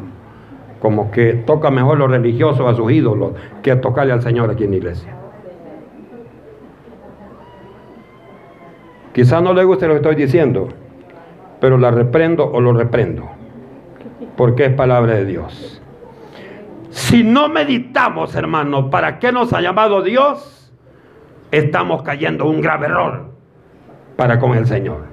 Como 0.79 1.11
que 1.11 1.33
toca 1.33 1.71
mejor 1.71 1.97
los 1.97 2.09
religiosos 2.09 2.67
a 2.67 2.75
sus 2.75 2.91
ídolos 2.91 3.33
que 3.63 3.75
tocarle 3.75 4.13
al 4.13 4.21
Señor 4.21 4.51
aquí 4.51 4.65
en 4.65 4.71
la 4.71 4.77
iglesia. 4.77 5.15
Quizás 9.13 9.41
no 9.41 9.53
le 9.53 9.63
guste 9.63 9.87
lo 9.87 9.93
que 9.93 9.97
estoy 9.97 10.15
diciendo, 10.15 10.69
pero 11.61 11.77
la 11.77 11.91
reprendo 11.91 12.51
o 12.51 12.59
lo 12.59 12.73
reprendo, 12.73 13.29
porque 14.35 14.65
es 14.65 14.73
palabra 14.73 15.13
de 15.13 15.25
Dios. 15.25 15.81
Si 16.89 17.23
no 17.23 17.47
meditamos, 17.47 18.35
hermano, 18.35 18.89
¿para 18.89 19.19
qué 19.19 19.31
nos 19.31 19.53
ha 19.53 19.61
llamado 19.61 20.01
Dios? 20.01 20.73
Estamos 21.51 22.01
cayendo 22.01 22.49
un 22.49 22.59
grave 22.59 22.87
error 22.87 23.31
para 24.17 24.39
con 24.39 24.57
el 24.57 24.65
Señor. 24.65 25.05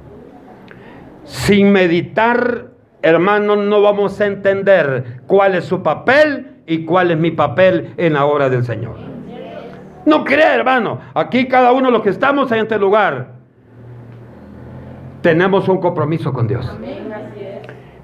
Sin 1.24 1.70
meditar, 1.70 2.68
hermano, 3.02 3.54
no 3.54 3.82
vamos 3.82 4.20
a 4.20 4.26
entender 4.26 5.20
cuál 5.26 5.54
es 5.54 5.66
su 5.66 5.82
papel 5.82 6.62
y 6.66 6.84
cuál 6.84 7.10
es 7.10 7.18
mi 7.18 7.30
papel 7.30 7.92
en 7.96 8.14
la 8.14 8.24
obra 8.24 8.48
del 8.48 8.64
Señor. 8.64 8.96
No 10.06 10.24
crea, 10.24 10.54
hermano, 10.54 11.00
aquí 11.12 11.46
cada 11.46 11.72
uno 11.72 11.86
de 11.86 11.92
los 11.92 12.02
que 12.02 12.10
estamos 12.10 12.50
en 12.52 12.60
este 12.60 12.78
lugar, 12.78 13.37
tenemos 15.20 15.68
un 15.68 15.78
compromiso 15.78 16.32
con 16.32 16.46
Dios. 16.46 16.70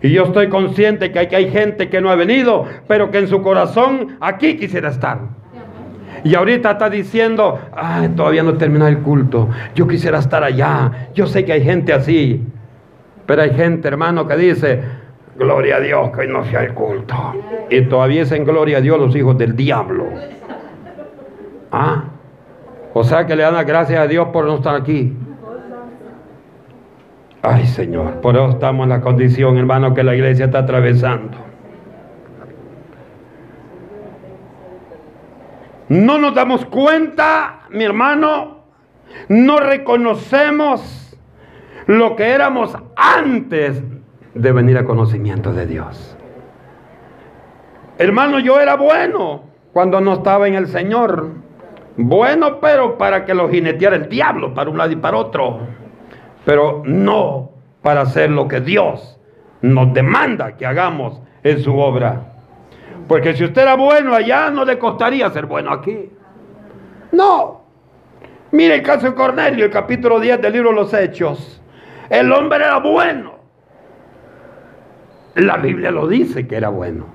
Y 0.03 0.11
yo 0.11 0.25
estoy 0.25 0.49
consciente 0.49 1.11
que 1.13 1.19
hay, 1.19 1.29
hay 1.35 1.51
gente 1.51 1.89
que 1.89 2.01
no 2.01 2.11
ha 2.11 2.15
venido, 2.15 2.67
pero 2.87 3.11
que 3.11 3.19
en 3.19 3.29
su 3.29 3.43
corazón 3.43 4.19
aquí 4.21 4.57
quisiera 4.57 4.91
estar. 4.91 5.19
Y 6.25 6.35
ahorita 6.35 6.73
está 6.73 6.91
diciendo, 6.91 7.59
Ay, 7.73 8.09
todavía 8.11 8.43
no 8.43 8.55
termina 8.55 8.89
el 8.89 8.99
culto, 8.99 9.49
yo 9.75 9.87
quisiera 9.87 10.19
estar 10.19 10.43
allá. 10.43 11.09
Yo 11.15 11.27
sé 11.27 11.45
que 11.45 11.53
hay 11.53 11.63
gente 11.63 11.93
así, 11.93 12.43
pero 13.27 13.43
hay 13.43 13.51
gente, 13.55 13.89
hermano, 13.89 14.27
que 14.27 14.37
dice, 14.37 14.83
gloria 15.37 15.77
a 15.77 15.81
Dios 15.81 16.11
que 16.11 16.21
hoy 16.21 16.29
no 16.29 16.45
sea 16.45 16.65
el 16.65 16.75
culto. 16.75 17.15
Y 17.71 17.83
todavía 17.83 18.23
es 18.23 18.33
en 18.33 18.45
gloria 18.45 18.79
a 18.79 18.81
Dios 18.81 18.99
los 18.99 19.15
hijos 19.17 19.37
del 19.39 19.57
diablo. 19.57 20.07
¿Ah? 21.73 22.05
O 22.93 23.03
sea 23.03 23.27
que 23.27 23.35
le 23.35 23.43
dan 23.43 23.55
las 23.55 23.67
gracias 23.67 23.99
a 23.99 24.07
Dios 24.07 24.29
por 24.29 24.45
no 24.45 24.57
estar 24.57 24.77
aquí. 24.77 25.17
Ay 27.47 27.67
Señor, 27.67 28.23
por 28.23 28.37
eso 28.37 28.49
estamos 28.49 28.85
en 28.85 28.89
la 28.89 29.03
condición, 29.03 29.59
hermano, 29.59 29.93
que 29.93 30.03
la 30.03 30.15
iglesia 30.15 30.47
está 30.47 30.61
atravesando. 30.61 31.37
No 35.91 36.17
nos 36.17 36.35
damos 36.35 36.65
cuenta, 36.65 37.65
mi 37.69 37.85
hermano, 37.85 38.65
no 39.29 39.59
reconocemos 39.61 41.15
lo 41.87 42.17
que 42.17 42.31
éramos 42.31 42.79
antes 42.97 43.83
de 44.33 44.53
venir 44.53 44.79
a 44.79 44.87
conocimiento 44.87 45.53
de 45.53 45.67
Dios. 45.67 46.17
Hermano, 47.99 48.39
yo 48.39 48.59
era 48.59 48.77
bueno 48.77 49.43
cuando 49.75 50.01
no 50.01 50.15
estaba 50.15 50.49
en 50.49 50.55
el 50.55 50.67
Señor. 50.67 51.29
Bueno, 51.99 52.59
pero 52.59 52.97
para 52.97 53.27
que 53.27 53.35
lo 53.35 53.51
jineteara 53.51 53.97
el 53.97 54.09
diablo 54.09 54.55
para 54.55 54.71
un 54.71 54.79
lado 54.79 54.93
y 54.93 54.97
para 54.97 55.19
otro 55.19 55.84
pero 56.45 56.83
no 56.85 57.51
para 57.83 58.03
hacer 58.03 58.31
lo 58.31 58.49
que 58.49 58.61
Dios 58.61 59.19
nos 59.63 59.93
demanda 59.95 60.57
que 60.57 60.67
hagamos 60.67 61.21
en 61.43 61.61
su 61.61 61.79
obra. 61.79 62.35
Porque 63.09 63.35
si 63.35 63.45
usted 63.45 63.63
era 63.63 63.77
bueno 63.77 64.15
allá, 64.15 64.51
no 64.51 64.65
le 64.65 64.79
costaría 64.79 65.31
ser 65.31 65.47
bueno 65.47 65.73
aquí. 65.73 66.11
No. 67.13 67.63
Mire 68.51 68.77
el 68.77 68.83
caso 68.83 69.07
de 69.07 69.15
Cornelio, 69.15 69.65
el 69.65 69.71
capítulo 69.71 70.21
10 70.21 70.41
del 70.41 70.53
libro 70.53 70.71
de 70.71 70.77
los 70.77 70.95
Hechos. 70.95 71.61
El 72.09 72.33
hombre 72.33 72.59
era 72.59 72.79
bueno. 72.79 73.35
La 75.35 75.57
Biblia 75.57 75.91
lo 75.91 76.07
dice 76.07 76.47
que 76.47 76.57
era 76.57 76.69
bueno. 76.69 77.07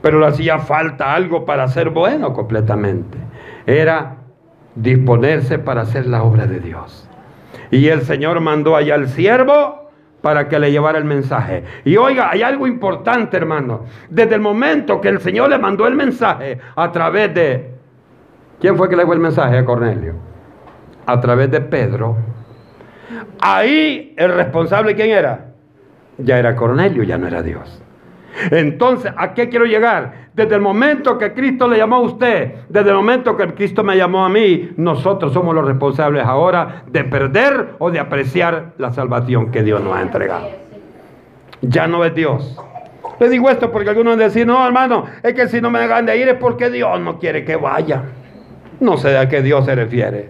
Pero 0.00 0.20
le 0.20 0.26
hacía 0.26 0.58
falta 0.58 1.12
algo 1.12 1.44
para 1.44 1.68
ser 1.68 1.90
bueno 1.90 2.32
completamente. 2.32 3.18
Era 3.66 4.16
disponerse 4.74 5.58
para 5.58 5.82
hacer 5.82 6.06
la 6.06 6.22
obra 6.22 6.46
de 6.46 6.60
Dios. 6.60 7.05
Y 7.70 7.88
el 7.88 8.02
Señor 8.02 8.40
mandó 8.40 8.76
allá 8.76 8.94
al 8.94 9.08
siervo 9.08 9.90
para 10.20 10.48
que 10.48 10.58
le 10.58 10.72
llevara 10.72 10.98
el 10.98 11.04
mensaje. 11.04 11.64
Y 11.84 11.96
oiga, 11.96 12.30
hay 12.30 12.42
algo 12.42 12.66
importante, 12.66 13.36
hermano. 13.36 13.84
Desde 14.10 14.34
el 14.34 14.40
momento 14.40 15.00
que 15.00 15.08
el 15.08 15.20
Señor 15.20 15.50
le 15.50 15.58
mandó 15.58 15.86
el 15.86 15.94
mensaje 15.94 16.58
a 16.74 16.90
través 16.90 17.32
de... 17.34 17.74
¿Quién 18.60 18.76
fue 18.76 18.88
que 18.88 18.96
le 18.96 19.04
dio 19.04 19.12
el 19.12 19.20
mensaje 19.20 19.58
a 19.58 19.64
Cornelio? 19.64 20.14
A 21.06 21.20
través 21.20 21.50
de 21.50 21.60
Pedro. 21.60 22.16
Ahí 23.40 24.14
el 24.16 24.32
responsable, 24.32 24.94
¿quién 24.94 25.10
era? 25.10 25.52
Ya 26.18 26.38
era 26.38 26.56
Cornelio, 26.56 27.02
ya 27.02 27.18
no 27.18 27.28
era 27.28 27.42
Dios. 27.42 27.82
Entonces, 28.50 29.12
¿a 29.16 29.34
qué 29.34 29.48
quiero 29.48 29.64
llegar? 29.64 30.26
Desde 30.34 30.54
el 30.54 30.60
momento 30.60 31.16
que 31.18 31.32
Cristo 31.32 31.68
le 31.68 31.78
llamó 31.78 31.96
a 31.96 32.00
usted, 32.00 32.54
desde 32.68 32.90
el 32.90 32.96
momento 32.96 33.36
que 33.36 33.46
Cristo 33.54 33.82
me 33.82 33.96
llamó 33.96 34.24
a 34.24 34.28
mí, 34.28 34.70
nosotros 34.76 35.32
somos 35.32 35.54
los 35.54 35.66
responsables 35.66 36.24
ahora 36.24 36.84
de 36.88 37.04
perder 37.04 37.74
o 37.78 37.90
de 37.90 37.98
apreciar 37.98 38.74
la 38.78 38.92
salvación 38.92 39.50
que 39.50 39.62
Dios 39.62 39.82
nos 39.82 39.96
ha 39.96 40.02
entregado. 40.02 40.48
Ya 41.62 41.86
no 41.86 42.04
es 42.04 42.14
Dios. 42.14 42.58
Le 43.18 43.30
digo 43.30 43.48
esto 43.48 43.72
porque 43.72 43.88
algunos 43.88 44.18
decir, 44.18 44.46
no 44.46 44.64
hermano, 44.64 45.06
es 45.22 45.32
que 45.32 45.48
si 45.48 45.60
no 45.60 45.70
me 45.70 45.78
hagan 45.78 46.04
de 46.04 46.18
ir 46.18 46.28
es 46.28 46.34
porque 46.34 46.68
Dios 46.68 47.00
no 47.00 47.18
quiere 47.18 47.44
que 47.44 47.56
vaya. 47.56 48.02
No 48.80 48.98
sé 48.98 49.16
a 49.16 49.28
qué 49.28 49.40
Dios 49.40 49.64
se 49.64 49.74
refiere. 49.74 50.28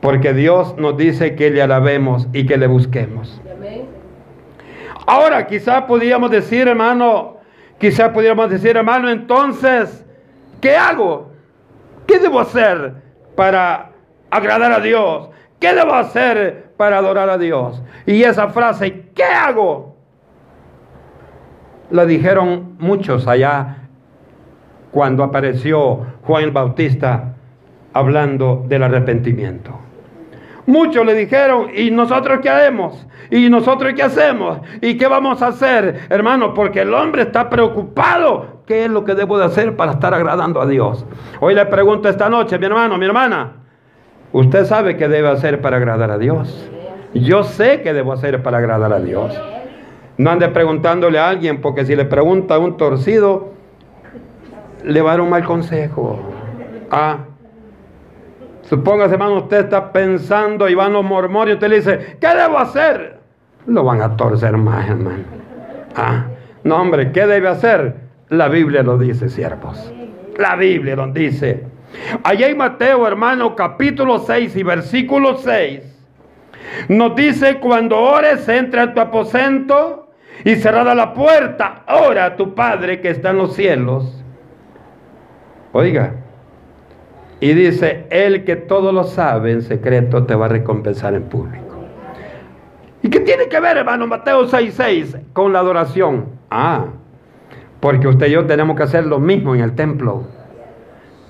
Porque 0.00 0.34
Dios 0.34 0.74
nos 0.76 0.96
dice 0.96 1.34
que 1.34 1.50
le 1.50 1.62
alabemos 1.62 2.28
y 2.32 2.46
que 2.46 2.58
le 2.58 2.66
busquemos. 2.66 3.40
Ahora, 5.06 5.46
quizás 5.46 5.82
podríamos 5.82 6.30
decir, 6.30 6.68
hermano, 6.68 7.38
quizás 7.78 8.10
podríamos 8.10 8.50
decir, 8.50 8.76
hermano, 8.76 9.10
entonces, 9.10 10.04
¿qué 10.60 10.76
hago? 10.76 11.30
¿Qué 12.06 12.18
debo 12.18 12.40
hacer 12.40 12.94
para 13.34 13.90
agradar 14.30 14.72
a 14.72 14.80
Dios? 14.80 15.30
¿Qué 15.58 15.74
debo 15.74 15.94
hacer 15.94 16.72
para 16.76 16.98
adorar 16.98 17.28
a 17.30 17.38
Dios? 17.38 17.82
Y 18.06 18.22
esa 18.22 18.48
frase, 18.48 19.10
¿qué 19.14 19.24
hago? 19.24 19.96
La 21.90 22.06
dijeron 22.06 22.76
muchos 22.78 23.26
allá 23.26 23.88
cuando 24.90 25.22
apareció 25.22 26.06
Juan 26.22 26.44
el 26.44 26.50
Bautista 26.50 27.34
hablando 27.92 28.64
del 28.68 28.82
arrepentimiento. 28.84 29.78
Muchos 30.66 31.04
le 31.06 31.14
dijeron, 31.14 31.68
¿y 31.74 31.90
nosotros 31.90 32.40
qué 32.42 32.50
haremos? 32.50 33.06
¿Y 33.30 33.48
nosotros 33.48 33.92
qué 33.94 34.02
hacemos? 34.02 34.58
¿Y 34.80 34.96
qué 34.96 35.06
vamos 35.06 35.40
a 35.42 35.48
hacer, 35.48 36.00
hermano? 36.10 36.52
Porque 36.54 36.82
el 36.82 36.92
hombre 36.92 37.22
está 37.22 37.48
preocupado. 37.48 38.60
¿Qué 38.66 38.84
es 38.84 38.90
lo 38.90 39.04
que 39.04 39.14
debo 39.14 39.38
de 39.38 39.46
hacer 39.46 39.76
para 39.76 39.92
estar 39.92 40.14
agradando 40.14 40.60
a 40.60 40.66
Dios? 40.66 41.04
Hoy 41.40 41.54
le 41.54 41.66
pregunto 41.66 42.08
esta 42.08 42.28
noche, 42.28 42.58
mi 42.58 42.66
hermano, 42.66 42.98
mi 42.98 43.06
hermana, 43.06 43.52
¿usted 44.32 44.64
sabe 44.64 44.96
qué 44.96 45.08
debe 45.08 45.28
hacer 45.28 45.60
para 45.60 45.78
agradar 45.78 46.10
a 46.10 46.18
Dios? 46.18 46.70
Yo 47.14 47.42
sé 47.42 47.82
qué 47.82 47.92
debo 47.92 48.12
hacer 48.12 48.42
para 48.42 48.58
agradar 48.58 48.92
a 48.92 49.00
Dios. 49.00 49.40
No 50.18 50.30
ande 50.30 50.48
preguntándole 50.48 51.18
a 51.18 51.28
alguien, 51.28 51.60
porque 51.60 51.84
si 51.84 51.96
le 51.96 52.04
pregunta 52.04 52.56
a 52.56 52.58
un 52.58 52.76
torcido, 52.76 53.54
le 54.84 55.00
va 55.02 55.10
a 55.10 55.12
dar 55.14 55.20
un 55.22 55.30
mal 55.30 55.44
consejo. 55.44 56.20
Ah, 56.90 57.24
Supóngase, 58.70 59.14
hermano, 59.14 59.38
usted 59.38 59.64
está 59.64 59.90
pensando 59.90 60.68
y 60.68 60.76
van 60.76 60.92
los 60.92 61.02
mormores 61.02 61.52
y 61.52 61.54
usted 61.54 61.68
le 61.68 61.76
dice, 61.76 62.16
¿qué 62.20 62.28
debo 62.28 62.56
hacer? 62.56 63.18
lo 63.66 63.82
van 63.82 64.00
a 64.00 64.16
torcer 64.16 64.56
más, 64.56 64.88
hermano. 64.88 65.24
Ah, 65.96 66.26
no, 66.62 66.76
hombre, 66.76 67.10
¿qué 67.10 67.26
debe 67.26 67.48
hacer? 67.48 67.96
La 68.28 68.46
Biblia 68.46 68.84
lo 68.84 68.96
dice, 68.96 69.28
siervos. 69.28 69.92
La 70.38 70.54
Biblia 70.54 70.94
lo 70.94 71.08
dice. 71.08 71.64
Allá 72.22 72.46
en 72.46 72.58
Mateo, 72.58 73.08
hermano, 73.08 73.56
capítulo 73.56 74.20
6 74.20 74.54
y 74.54 74.62
versículo 74.62 75.36
6, 75.38 75.82
nos 76.90 77.16
dice, 77.16 77.58
cuando 77.58 77.98
ores, 77.98 78.48
entra 78.48 78.84
a 78.84 78.94
tu 78.94 79.00
aposento 79.00 80.12
y 80.44 80.54
cerrada 80.54 80.94
la 80.94 81.12
puerta, 81.12 81.82
ora 81.88 82.26
a 82.26 82.36
tu 82.36 82.54
Padre 82.54 83.00
que 83.00 83.10
está 83.10 83.30
en 83.30 83.38
los 83.38 83.54
cielos. 83.54 84.22
Oiga, 85.72 86.14
y 87.40 87.54
dice, 87.54 88.06
el 88.10 88.44
que 88.44 88.56
todo 88.56 88.92
lo 88.92 89.04
sabe 89.04 89.52
en 89.52 89.62
secreto 89.62 90.24
te 90.24 90.34
va 90.34 90.46
a 90.46 90.48
recompensar 90.50 91.14
en 91.14 91.22
público. 91.24 91.64
¿Y 93.02 93.08
qué 93.08 93.20
tiene 93.20 93.48
que 93.48 93.58
ver, 93.60 93.78
hermano, 93.78 94.06
Mateo 94.06 94.46
6:6 94.46 95.16
con 95.32 95.52
la 95.52 95.60
adoración? 95.60 96.26
Ah, 96.50 96.86
Porque 97.80 98.06
usted 98.08 98.26
y 98.26 98.32
yo 98.32 98.44
tenemos 98.44 98.76
que 98.76 98.82
hacer 98.82 99.06
lo 99.06 99.18
mismo 99.18 99.54
en 99.54 99.62
el 99.62 99.74
templo. 99.74 100.24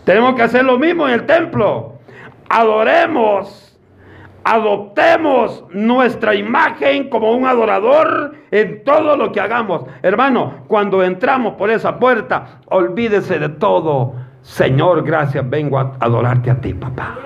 Tenemos 0.05 0.35
que 0.35 0.43
hacer 0.43 0.65
lo 0.65 0.79
mismo 0.81 1.07
en 1.07 1.15
el 1.15 1.27
templo. 1.27 2.01
Adoremos, 2.49 3.79
adoptemos 4.43 5.65
nuestra 5.71 6.35
imagen 6.35 7.09
como 7.09 7.31
un 7.31 7.47
adorador 7.47 8.35
en 8.51 8.83
todo 8.83 9.17
lo 9.17 9.31
que 9.31 9.41
hagamos. 9.41 9.85
Hermano, 10.03 10.65
cuando 10.67 11.05
entramos 11.05 11.55
por 11.55 11.71
esa 11.71 12.01
puerta, 12.01 12.61
olvídese 12.67 13.39
de 13.39 13.51
todo. 13.51 14.15
Señor, 14.43 15.05
gracias, 15.05 15.49
vengo 15.49 15.79
a 15.79 15.97
adorarte 16.01 16.51
a 16.51 16.61
ti, 16.61 16.75
papá. 16.75 17.19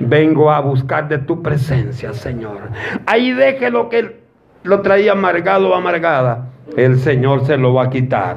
Vengo 0.00 0.50
a 0.50 0.60
buscar 0.60 1.08
de 1.08 1.18
tu 1.18 1.42
presencia, 1.42 2.12
Señor. 2.12 2.58
Ahí 3.06 3.32
deje 3.32 3.70
lo 3.70 3.88
que 3.88 4.22
lo 4.64 4.80
traía 4.80 5.12
amargado 5.12 5.70
o 5.70 5.74
amargada. 5.74 6.48
El 6.76 6.98
Señor 6.98 7.44
se 7.46 7.56
lo 7.56 7.74
va 7.74 7.84
a 7.84 7.90
quitar. 7.90 8.36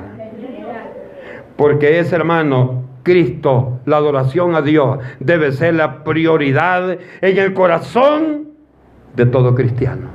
Porque 1.56 2.00
es, 2.00 2.12
hermano, 2.12 2.84
Cristo, 3.04 3.80
la 3.86 3.98
adoración 3.98 4.56
a 4.56 4.62
Dios, 4.62 5.00
debe 5.20 5.52
ser 5.52 5.76
la 5.76 6.04
prioridad 6.04 6.98
en 7.22 7.38
el 7.38 7.54
corazón 7.54 8.50
de 9.16 9.26
todo 9.26 9.56
cristiano. 9.56 10.10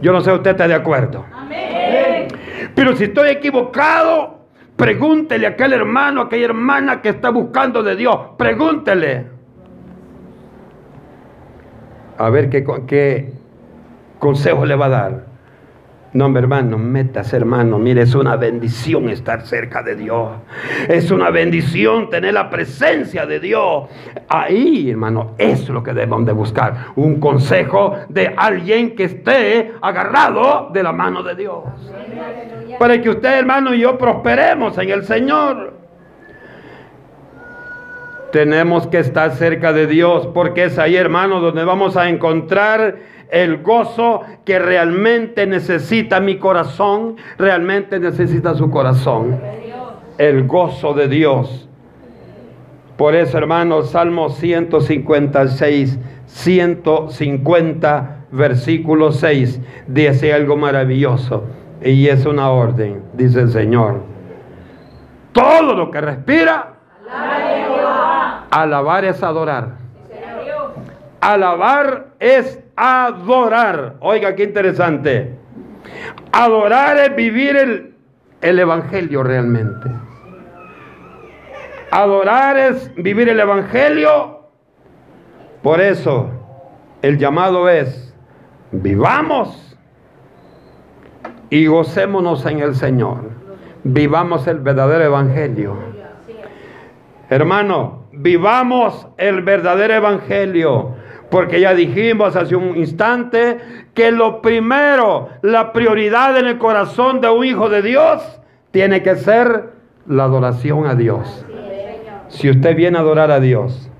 Yo 0.00 0.12
no 0.12 0.20
sé 0.20 0.30
si 0.30 0.36
usted 0.36 0.50
está 0.52 0.66
de 0.66 0.74
acuerdo. 0.74 1.24
Pero 2.74 2.96
si 2.96 3.04
estoy 3.04 3.30
equivocado, 3.30 4.35
pregúntele 4.76 5.46
a 5.46 5.50
aquel 5.50 5.72
hermano, 5.72 6.20
a 6.20 6.24
aquella 6.24 6.46
hermana 6.46 7.02
que 7.02 7.10
está 7.10 7.30
buscando 7.30 7.82
de 7.82 7.96
Dios. 7.96 8.16
Pregúntele. 8.36 9.26
A 12.18 12.30
ver 12.30 12.48
qué, 12.48 12.64
qué 12.86 13.32
consejo 14.18 14.64
le 14.64 14.74
va 14.76 14.86
a 14.86 14.88
dar. 14.88 15.25
No, 16.16 16.30
mi 16.30 16.38
hermano, 16.38 16.78
metas, 16.78 17.34
hermano. 17.34 17.78
Mire, 17.78 18.00
es 18.00 18.14
una 18.14 18.36
bendición 18.36 19.10
estar 19.10 19.42
cerca 19.42 19.82
de 19.82 19.96
Dios. 19.96 20.30
Es 20.88 21.10
una 21.10 21.28
bendición 21.28 22.08
tener 22.08 22.32
la 22.32 22.48
presencia 22.48 23.26
de 23.26 23.38
Dios. 23.38 23.90
Ahí, 24.26 24.88
hermano, 24.88 25.34
es 25.36 25.68
lo 25.68 25.82
que 25.82 25.92
debemos 25.92 26.24
de 26.24 26.32
buscar. 26.32 26.74
Un 26.96 27.20
consejo 27.20 27.96
de 28.08 28.32
alguien 28.34 28.96
que 28.96 29.04
esté 29.04 29.74
agarrado 29.82 30.70
de 30.72 30.82
la 30.82 30.92
mano 30.92 31.22
de 31.22 31.34
Dios. 31.34 31.64
Para 32.78 32.98
que 32.98 33.10
usted, 33.10 33.38
hermano, 33.38 33.74
y 33.74 33.80
yo 33.80 33.98
prosperemos 33.98 34.78
en 34.78 34.88
el 34.88 35.04
Señor. 35.04 35.74
Tenemos 38.32 38.86
que 38.86 39.00
estar 39.00 39.32
cerca 39.32 39.74
de 39.74 39.86
Dios 39.86 40.28
porque 40.28 40.64
es 40.64 40.78
ahí, 40.78 40.96
hermano, 40.96 41.40
donde 41.40 41.62
vamos 41.62 41.94
a 41.98 42.08
encontrar 42.08 42.96
el 43.30 43.62
gozo 43.62 44.22
que 44.44 44.58
realmente 44.58 45.46
necesita 45.46 46.20
mi 46.20 46.38
corazón, 46.38 47.16
realmente 47.38 47.98
necesita 47.98 48.54
su 48.54 48.70
corazón. 48.70 49.40
El 50.18 50.46
gozo 50.46 50.94
de 50.94 51.08
Dios. 51.08 51.68
Por 52.96 53.14
eso, 53.14 53.36
hermanos, 53.36 53.90
Salmo 53.90 54.30
156, 54.30 55.98
150, 56.26 58.16
versículo 58.30 59.12
6, 59.12 59.60
dice 59.86 60.32
algo 60.32 60.56
maravilloso. 60.56 61.44
Y 61.82 62.08
es 62.08 62.24
una 62.24 62.50
orden, 62.50 63.02
dice 63.12 63.40
el 63.42 63.50
Señor. 63.50 64.00
Todo 65.32 65.74
lo 65.74 65.90
que 65.90 66.00
respira, 66.00 66.76
alabar 68.50 69.04
es 69.04 69.22
adorar. 69.22 69.72
Alabar 71.20 72.06
es 72.18 72.65
adorar. 72.76 73.96
Oiga, 74.00 74.34
qué 74.34 74.44
interesante. 74.44 75.34
Adorar 76.32 76.98
es 76.98 77.16
vivir 77.16 77.56
el, 77.56 77.94
el 78.42 78.58
Evangelio 78.58 79.22
realmente. 79.22 79.88
Adorar 81.90 82.58
es 82.58 82.92
vivir 82.96 83.28
el 83.28 83.40
Evangelio. 83.40 84.40
Por 85.62 85.80
eso 85.80 86.30
el 87.02 87.18
llamado 87.18 87.68
es, 87.68 88.14
vivamos 88.70 89.78
y 91.50 91.66
gocémonos 91.66 92.44
en 92.46 92.60
el 92.60 92.74
Señor. 92.74 93.30
Vivamos 93.84 94.46
el 94.46 94.60
verdadero 94.60 95.04
Evangelio. 95.04 95.76
Hermano, 97.30 98.08
vivamos 98.12 99.08
el 99.16 99.42
verdadero 99.42 99.94
Evangelio. 99.94 100.94
Porque 101.30 101.60
ya 101.60 101.74
dijimos 101.74 102.36
hace 102.36 102.54
un 102.54 102.76
instante 102.76 103.58
que 103.94 104.12
lo 104.12 104.40
primero, 104.42 105.28
la 105.42 105.72
prioridad 105.72 106.36
en 106.38 106.46
el 106.46 106.58
corazón 106.58 107.20
de 107.20 107.28
un 107.28 107.44
hijo 107.44 107.68
de 107.68 107.82
Dios, 107.82 108.40
tiene 108.70 109.02
que 109.02 109.16
ser 109.16 109.70
la 110.06 110.24
adoración 110.24 110.86
a 110.86 110.94
Dios. 110.94 111.44
Si 112.28 112.50
usted 112.50 112.76
viene 112.76 112.98
a 112.98 113.00
adorar 113.00 113.30
a 113.30 113.40
Dios, 113.40 113.90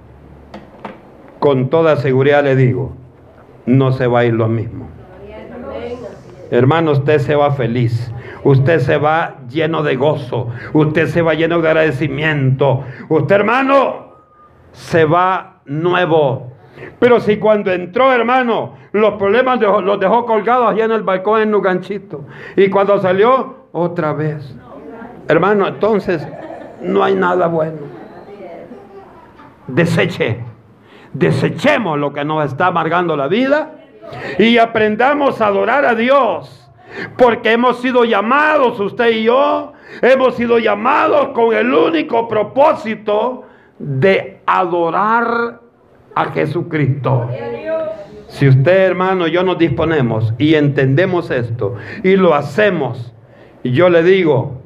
con 1.38 1.68
toda 1.68 1.96
seguridad 1.96 2.44
le 2.44 2.56
digo, 2.56 2.96
no 3.66 3.92
se 3.92 4.06
va 4.06 4.20
a 4.20 4.24
ir 4.24 4.34
lo 4.34 4.48
mismo. 4.48 4.88
Hermano, 6.50 6.92
usted 6.92 7.18
se 7.18 7.34
va 7.34 7.50
feliz. 7.52 8.12
Usted 8.44 8.78
se 8.78 8.98
va 8.98 9.38
lleno 9.48 9.82
de 9.82 9.96
gozo. 9.96 10.48
Usted 10.72 11.08
se 11.08 11.22
va 11.22 11.34
lleno 11.34 11.60
de 11.60 11.68
agradecimiento. 11.68 12.84
Usted, 13.08 13.34
hermano, 13.34 14.12
se 14.72 15.04
va 15.04 15.62
nuevo 15.64 16.45
pero 16.98 17.20
si 17.20 17.38
cuando 17.38 17.72
entró, 17.72 18.12
hermano, 18.12 18.74
los 18.92 19.14
problemas 19.14 19.60
los 19.60 20.00
dejó 20.00 20.24
colgados 20.26 20.70
allá 20.70 20.84
en 20.84 20.92
el 20.92 21.02
balcón 21.02 21.42
en 21.42 21.54
un 21.54 21.62
ganchito. 21.62 22.24
Y 22.56 22.68
cuando 22.70 22.98
salió, 23.00 23.66
otra 23.72 24.12
vez. 24.12 24.54
Hermano, 25.28 25.66
entonces 25.66 26.26
no 26.80 27.04
hay 27.04 27.14
nada 27.14 27.46
bueno. 27.46 27.78
Deseche. 29.66 30.40
Desechemos 31.12 31.98
lo 31.98 32.12
que 32.12 32.24
nos 32.24 32.44
está 32.44 32.66
amargando 32.66 33.16
la 33.16 33.28
vida 33.28 33.72
y 34.38 34.58
aprendamos 34.58 35.40
a 35.40 35.48
adorar 35.48 35.84
a 35.84 35.94
Dios. 35.94 36.70
Porque 37.18 37.52
hemos 37.52 37.80
sido 37.80 38.04
llamados, 38.04 38.78
usted 38.80 39.10
y 39.10 39.24
yo, 39.24 39.72
hemos 40.00 40.36
sido 40.36 40.58
llamados 40.58 41.28
con 41.28 41.54
el 41.54 41.72
único 41.72 42.28
propósito 42.28 43.44
de 43.78 44.40
adorar 44.46 45.60
a 46.16 46.32
Jesucristo. 46.32 47.28
Si 48.26 48.48
usted, 48.48 48.86
hermano, 48.86 49.28
yo 49.28 49.44
nos 49.44 49.58
disponemos 49.58 50.34
y 50.38 50.54
entendemos 50.54 51.30
esto 51.30 51.76
y 52.02 52.16
lo 52.16 52.34
hacemos, 52.34 53.14
yo 53.62 53.88
le 53.88 54.02
digo 54.02 54.62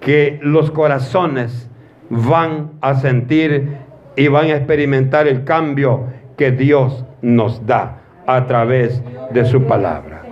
que 0.00 0.38
los 0.42 0.70
corazones 0.70 1.68
van 2.10 2.72
a 2.80 2.94
sentir 2.94 3.78
y 4.14 4.28
van 4.28 4.46
a 4.46 4.56
experimentar 4.56 5.26
el 5.26 5.44
cambio 5.44 6.04
que 6.36 6.52
Dios 6.52 7.04
nos 7.22 7.66
da 7.66 7.98
a 8.26 8.46
través 8.46 9.02
de 9.32 9.44
su 9.44 9.64
palabra. 9.64 10.22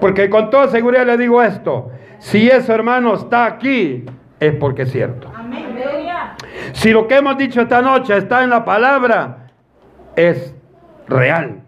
Porque 0.00 0.28
con 0.28 0.50
toda 0.50 0.68
seguridad 0.68 1.06
le 1.06 1.16
digo 1.16 1.42
esto, 1.42 1.90
si 2.18 2.48
eso 2.48 2.74
hermano 2.74 3.14
está 3.14 3.46
aquí, 3.46 4.04
es 4.38 4.54
porque 4.54 4.82
es 4.82 4.92
cierto. 4.92 5.30
Si 6.72 6.92
lo 6.92 7.08
que 7.08 7.16
hemos 7.16 7.38
dicho 7.38 7.62
esta 7.62 7.80
noche 7.80 8.16
está 8.16 8.44
en 8.44 8.50
la 8.50 8.64
palabra, 8.64 9.47
es 10.18 10.54
real. 11.06 11.60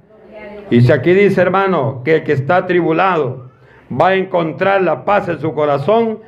Y 0.70 0.80
si 0.82 0.92
aquí 0.92 1.14
dice, 1.14 1.40
hermano, 1.40 2.02
que 2.04 2.16
el 2.16 2.24
que 2.24 2.32
está 2.32 2.66
tribulado 2.66 3.50
va 3.90 4.08
a 4.08 4.14
encontrar 4.14 4.82
la 4.82 5.04
paz 5.04 5.28
en 5.28 5.40
su 5.40 5.54
corazón, 5.54 6.18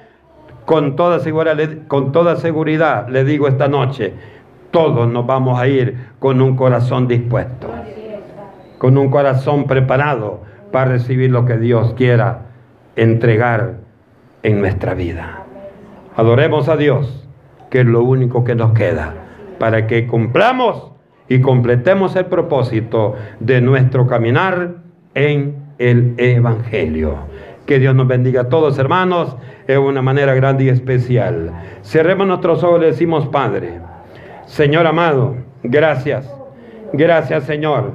con 0.64 0.94
toda 0.94 1.18
seguridad, 1.18 1.58
con 1.88 2.12
toda 2.12 2.36
seguridad 2.36 3.08
le 3.08 3.24
digo 3.24 3.48
esta 3.48 3.66
noche, 3.66 4.14
todos 4.70 5.08
nos 5.08 5.26
vamos 5.26 5.60
a 5.60 5.66
ir 5.66 5.96
con 6.20 6.40
un 6.40 6.56
corazón 6.56 7.08
dispuesto, 7.08 7.68
con 8.78 8.96
un 8.96 9.10
corazón 9.10 9.66
preparado 9.66 10.42
para 10.70 10.92
recibir 10.92 11.30
lo 11.30 11.44
que 11.44 11.58
Dios 11.58 11.94
quiera 11.94 12.46
entregar 12.94 13.80
en 14.44 14.60
nuestra 14.60 14.94
vida. 14.94 15.44
Adoremos 16.16 16.68
a 16.68 16.76
Dios, 16.76 17.28
que 17.70 17.80
es 17.80 17.86
lo 17.86 18.02
único 18.02 18.44
que 18.44 18.54
nos 18.54 18.72
queda, 18.72 19.14
para 19.58 19.86
que 19.86 20.06
cumplamos 20.06 20.91
y 21.32 21.40
completemos 21.40 22.14
el 22.16 22.26
propósito 22.26 23.14
de 23.40 23.62
nuestro 23.62 24.06
caminar 24.06 24.74
en 25.14 25.56
el 25.78 26.12
Evangelio. 26.18 27.16
Que 27.64 27.78
Dios 27.78 27.94
nos 27.94 28.06
bendiga 28.06 28.42
a 28.42 28.48
todos, 28.50 28.78
hermanos, 28.78 29.34
de 29.66 29.78
una 29.78 30.02
manera 30.02 30.34
grande 30.34 30.64
y 30.64 30.68
especial. 30.68 31.50
Cerremos 31.82 32.26
nuestros 32.26 32.62
ojos 32.62 32.82
y 32.82 32.84
decimos, 32.84 33.28
Padre, 33.28 33.78
Señor 34.44 34.86
amado, 34.86 35.36
gracias. 35.62 36.30
Gracias, 36.92 37.44
Señor, 37.44 37.92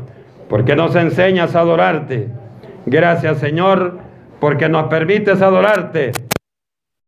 porque 0.50 0.76
nos 0.76 0.96
enseñas 0.96 1.56
a 1.56 1.60
adorarte. 1.60 2.30
Gracias, 2.88 3.38
Señor, 3.38 4.00
porque 4.40 4.68
nos 4.68 4.86
permites 4.88 5.44
adorarte 5.44 6.27